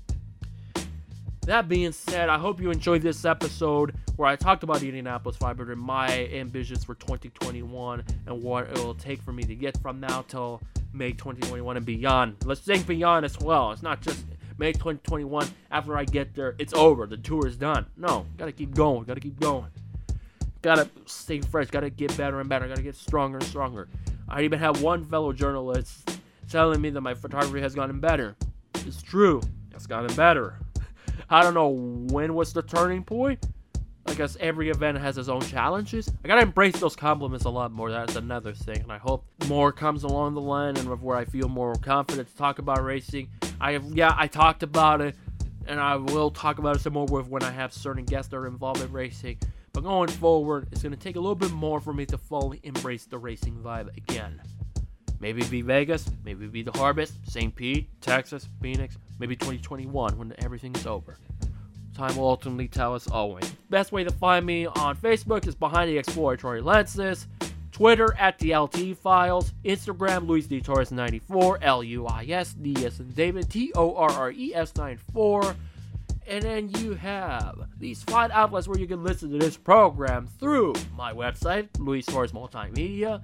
That 1.48 1.70
being 1.70 1.94
said, 1.94 2.28
I 2.28 2.38
hope 2.38 2.60
you 2.60 2.72
enjoyed 2.72 3.02
this 3.02 3.24
episode 3.24 3.96
where 4.18 4.28
I 4.28 4.36
talked 4.36 4.64
about 4.64 4.84
Indianapolis 4.84 5.38
500, 5.38 5.78
my 5.78 6.28
ambitions 6.28 6.84
for 6.84 6.96
2021, 6.96 8.04
and 8.26 8.44
what 8.44 8.66
it 8.68 8.78
will 8.80 8.94
take 8.94 9.22
for 9.22 9.32
me 9.32 9.44
to 9.44 9.56
get 9.56 9.82
from 9.82 10.02
now 10.02 10.26
till 10.28 10.62
May 10.92 11.14
2021 11.14 11.78
and 11.78 11.86
beyond. 11.86 12.36
Let's 12.44 12.60
think 12.60 12.86
beyond 12.86 13.24
as 13.24 13.40
well. 13.40 13.72
It's 13.72 13.82
not 13.82 14.02
just 14.02 14.26
May 14.58 14.74
2021. 14.74 15.48
After 15.72 15.98
I 15.98 16.04
get 16.04 16.36
there, 16.36 16.54
it's 16.60 16.74
over. 16.74 17.08
The 17.08 17.16
tour 17.16 17.48
is 17.48 17.56
done. 17.56 17.86
No, 17.96 18.26
gotta 18.36 18.52
keep 18.52 18.76
going. 18.76 19.06
Gotta 19.06 19.22
keep 19.22 19.40
going. 19.40 19.72
Gotta 20.62 20.90
stay 21.06 21.40
fresh. 21.40 21.70
Gotta 21.70 21.90
get 21.90 22.18
better 22.18 22.42
and 22.42 22.50
better. 22.50 22.68
Gotta 22.68 22.82
get 22.82 22.98
stronger 22.98 23.38
and 23.38 23.48
stronger. 23.48 23.88
I 24.28 24.42
even 24.42 24.60
have 24.60 24.82
one 24.82 25.06
fellow 25.06 25.32
journalist 25.32 26.20
telling 26.50 26.82
me 26.82 26.90
that 26.90 27.00
my 27.00 27.14
photography 27.14 27.62
has 27.62 27.74
gotten 27.74 28.02
better. 28.02 28.36
It's 28.86 29.02
true. 29.02 29.40
It's 29.74 29.88
gotten 29.88 30.14
better. 30.14 30.60
I 31.30 31.44
don't 31.44 31.54
know 31.54 31.70
when 31.70 32.34
was 32.34 32.54
the 32.54 32.62
turning 32.62 33.04
point. 33.04 33.46
I 34.06 34.14
guess 34.14 34.38
every 34.40 34.70
event 34.70 34.98
has 35.00 35.18
its 35.18 35.28
own 35.28 35.42
challenges. 35.42 36.10
I 36.24 36.28
gotta 36.28 36.42
embrace 36.42 36.80
those 36.80 36.96
compliments 36.96 37.44
a 37.44 37.50
lot 37.50 37.74
more. 37.74 37.92
That's 37.92 38.16
another 38.16 38.54
thing, 38.54 38.82
and 38.82 38.92
I 38.92 38.98
hope 38.98 39.26
more 39.48 39.74
comes 39.74 40.04
along 40.04 40.34
the 40.34 40.42
line 40.42 40.78
and 40.78 40.88
where 41.02 41.18
I 41.18 41.26
feel 41.26 41.50
more 41.50 41.76
confident 41.76 42.30
to 42.30 42.36
talk 42.36 42.60
about 42.60 42.82
racing. 42.84 43.30
I 43.60 43.74
have, 43.74 43.84
yeah, 43.94 44.14
I 44.18 44.28
talked 44.28 44.64
about 44.64 45.02
it, 45.02 45.16
and 45.68 45.80
I 45.80 45.98
will 45.98 46.32
talk 46.32 46.58
about 46.58 46.78
it 46.78 46.80
some 46.80 46.94
more 46.94 47.06
with 47.06 47.28
when 47.28 47.44
I 47.44 47.52
have 47.52 47.74
certain 47.74 48.06
guests 48.06 48.32
that 48.32 48.38
are 48.38 48.48
involved 48.48 48.82
in 48.82 48.92
racing. 48.94 49.40
But 49.74 49.84
going 49.84 50.08
forward, 50.08 50.70
it's 50.72 50.82
gonna 50.82 50.96
take 50.96 51.18
a 51.18 51.20
little 51.20 51.36
bit 51.36 51.52
more 51.52 51.82
for 51.82 51.94
me 51.94 52.06
to 52.06 52.18
fully 52.18 52.62
embrace 52.64 53.06
the 53.06 53.18
racing 53.18 53.58
vibe 53.62 53.96
again. 53.98 54.42
Maybe 55.20 55.42
it'd 55.42 55.52
be 55.52 55.62
Vegas, 55.62 56.10
maybe 56.24 56.42
it'd 56.44 56.52
be 56.52 56.62
the 56.64 56.78
Harvest, 56.78 57.14
St. 57.30 57.56
Pete, 57.56 57.90
Texas, 58.02 58.48
Phoenix, 58.62 58.98
maybe 59.20 59.36
2021 59.36 60.18
when 60.18 60.34
everything's 60.40 60.86
over. 60.86 61.18
Time 61.96 62.16
will 62.16 62.28
ultimately 62.28 62.68
tell 62.68 62.94
us 62.94 63.08
always. 63.10 63.50
Best 63.72 63.92
way 63.92 64.04
to 64.04 64.12
find 64.12 64.46
me 64.46 64.68
on 64.68 64.96
Facebook 64.96 65.48
is 65.48 65.56
Behind 65.56 65.90
the 65.90 65.98
Exploratory 65.98 66.62
Lenses, 66.62 67.28
Twitter 67.72 68.16
at 68.20 68.38
the 68.40 68.56
LT 68.56 68.98
Files, 68.98 69.54
Instagram 69.66 70.28
Luis 70.28 70.46
D 70.46 70.62
Torres 70.62 70.92
94, 70.92 71.60
L 71.64 71.84
U 71.84 72.06
I 72.06 72.26
S 72.26 72.54
D 72.54 72.76
S 72.86 73.00
and 73.00 73.16
David 73.16 73.50
T 73.50 73.72
O 73.76 73.96
R 73.96 74.12
R 74.12 74.32
E 74.32 74.54
S 74.54 74.76
94. 74.76 75.56
And 76.28 76.44
then 76.44 76.70
you 76.80 76.94
have 76.94 77.68
these 77.80 78.04
five 78.04 78.32
outlets 78.32 78.68
where 78.68 78.78
you 78.78 78.88
can 78.88 79.04
listen 79.04 79.32
to 79.32 79.38
this 79.38 79.58
program 79.58 80.28
through 80.40 80.74
my 80.96 81.14
website, 81.14 81.70
Luis 81.80 82.06
Torres 82.06 82.32
Multimedia. 82.32 83.22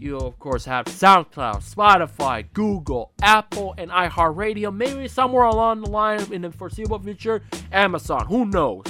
You, 0.00 0.16
of 0.18 0.38
course, 0.38 0.64
have 0.66 0.86
SoundCloud, 0.86 1.74
Spotify, 1.74 2.46
Google, 2.52 3.12
Apple, 3.20 3.74
and 3.78 3.90
iHeartRadio. 3.90 4.72
Maybe 4.72 5.08
somewhere 5.08 5.44
along 5.44 5.80
the 5.80 5.90
line 5.90 6.32
in 6.32 6.42
the 6.42 6.52
foreseeable 6.52 7.00
future, 7.00 7.42
Amazon. 7.72 8.26
Who 8.26 8.46
knows? 8.46 8.84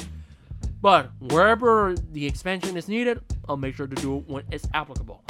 But 0.83 1.11
wherever 1.19 1.95
the 2.13 2.27
expansion 2.27 2.77
is 2.77 2.89
needed, 2.89 3.21
I'll 3.49 3.57
make 3.57 3.75
sure 3.75 3.87
to 3.87 3.97
do 3.97 4.19
it 4.19 4.29
when 4.29 4.45
it's 4.51 4.69
applicable. 4.75 5.25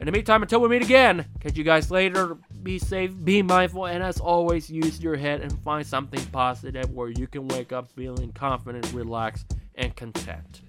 In 0.00 0.06
the 0.06 0.12
meantime, 0.12 0.42
until 0.42 0.60
we 0.60 0.68
meet 0.68 0.82
again, 0.82 1.26
catch 1.40 1.58
you 1.58 1.64
guys 1.64 1.90
later. 1.90 2.38
Be 2.62 2.78
safe, 2.78 3.12
be 3.22 3.42
mindful, 3.42 3.86
and 3.86 4.02
as 4.02 4.20
always, 4.20 4.70
use 4.70 5.00
your 5.02 5.16
head 5.16 5.42
and 5.42 5.52
find 5.60 5.86
something 5.86 6.24
positive 6.26 6.90
where 6.90 7.10
you 7.10 7.26
can 7.26 7.48
wake 7.48 7.72
up 7.72 7.90
feeling 7.90 8.32
confident, 8.32 8.90
relaxed, 8.92 9.54
and 9.74 9.94
content. 9.94 10.62